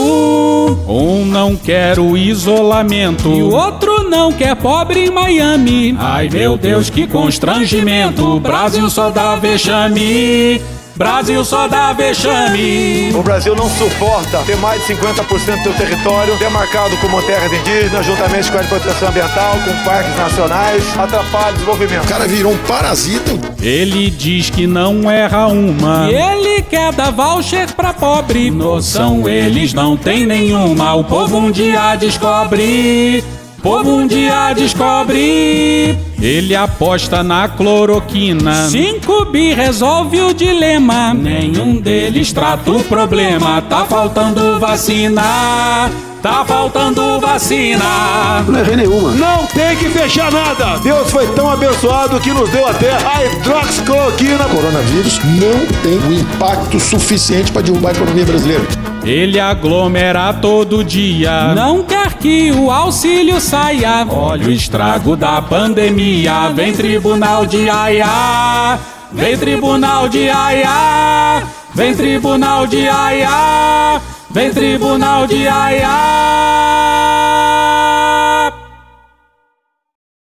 Um 0.89 1.23
não 1.23 1.55
quer 1.55 1.97
o 1.97 2.17
isolamento 2.17 3.29
e 3.29 3.41
o 3.41 3.51
outro 3.51 4.09
não 4.09 4.29
quer 4.29 4.57
pobre 4.57 5.05
em 5.05 5.09
Miami. 5.09 5.95
Ai 5.97 6.27
meu 6.27 6.57
Deus, 6.57 6.89
que 6.89 7.07
constrangimento! 7.07 8.37
Brasil 8.41 8.89
só 8.89 9.09
dá 9.09 9.37
vexame. 9.37 10.61
Brasil 10.95 11.43
só 11.43 11.67
dá 11.67 11.91
vexame. 11.91 13.11
O 13.13 13.21
Brasil 13.21 13.53
não 13.53 13.69
suporta 13.69 14.39
ter 14.45 14.55
mais 14.57 14.85
de 14.85 14.93
50% 14.93 15.57
do 15.57 15.63
seu 15.63 15.73
território 15.73 16.37
demarcado 16.37 16.95
como 16.97 17.21
terras 17.23 17.51
indígenas, 17.51 18.05
juntamente 18.05 18.49
com 18.49 18.57
a 18.57 18.63
proteção 18.63 19.09
ambiental, 19.09 19.55
com 19.65 19.83
parques 19.83 20.15
nacionais, 20.15 20.97
atrapalha 20.97 21.49
o 21.49 21.53
desenvolvimento. 21.53 22.05
O 22.05 22.07
cara 22.07 22.25
virou 22.27 22.53
um 22.53 22.57
parasita. 22.59 23.31
Ele 23.61 24.09
diz 24.09 24.49
que 24.49 24.65
não 24.65 25.11
erra 25.11 25.47
uma. 25.47 26.09
E 26.09 26.15
ele 26.15 26.61
quer 26.61 26.93
dar 26.93 27.11
voucher 27.11 27.73
pra 27.73 27.93
pobre. 27.93 28.49
Noção 28.49 29.27
eles 29.27 29.73
não 29.73 29.97
têm 29.97 30.25
nenhuma. 30.25 30.93
O 30.93 31.03
povo 31.03 31.37
um 31.37 31.51
dia 31.51 31.95
descobre 31.95 33.21
povo 33.65 33.95
um 33.95 34.05
dia 34.05 34.53
descobre. 34.53 35.97
Ele 36.21 36.55
aposta 36.55 37.23
na 37.23 37.47
cloroquina. 37.49 38.69
Cinco 38.69 39.25
bi 39.25 39.55
resolve 39.55 40.21
o 40.21 40.35
dilema. 40.35 41.15
Nenhum 41.15 41.77
deles 41.81 42.31
trata 42.31 42.69
o 42.69 42.83
problema. 42.83 43.63
Tá 43.63 43.83
faltando 43.85 44.59
vacina. 44.59 45.89
Tá 46.21 46.45
faltando 46.45 47.19
vacina. 47.19 48.43
Não 48.47 48.59
errei 48.59 48.75
nenhuma. 48.75 49.11
Não 49.13 49.47
tem 49.47 49.75
que 49.77 49.89
fechar 49.89 50.31
nada. 50.31 50.77
Deus 50.83 51.09
foi 51.09 51.25
tão 51.29 51.49
abençoado 51.49 52.19
que 52.19 52.29
nos 52.29 52.47
deu 52.51 52.67
até 52.67 52.91
a 52.91 53.25
hidroxicloroquina. 53.25 54.45
O 54.45 54.49
coronavírus 54.49 55.19
não 55.23 55.65
tem 55.81 55.97
o 56.07 56.13
impacto 56.13 56.79
suficiente 56.79 57.51
para 57.51 57.63
derrubar 57.63 57.89
a 57.89 57.93
economia 57.93 58.25
brasileira. 58.25 58.63
Ele 59.03 59.39
aglomera 59.39 60.33
todo 60.33 60.83
dia. 60.83 61.53
Não 61.53 61.83
quer 61.83 61.94
que 62.25 62.51
o 62.53 62.71
auxílio 62.71 63.39
saia. 63.39 64.03
Olha 64.09 64.47
o 64.47 64.51
estrago 64.51 65.15
da 65.15 65.39
pandemia. 65.43 66.49
Vem 66.55 66.73
tribunal 66.73 67.45
de 67.45 67.69
Aia. 67.69 68.79
Vem 69.11 69.37
tribunal 69.37 70.09
de 70.09 70.27
Aia. 70.27 71.43
Vem 71.75 71.93
tribunal 71.93 72.65
de 72.65 72.89
Aia. 72.89 74.01
Vem 74.31 74.51
tribunal 74.51 75.27
de 75.27 75.47
Aia. 75.47 77.14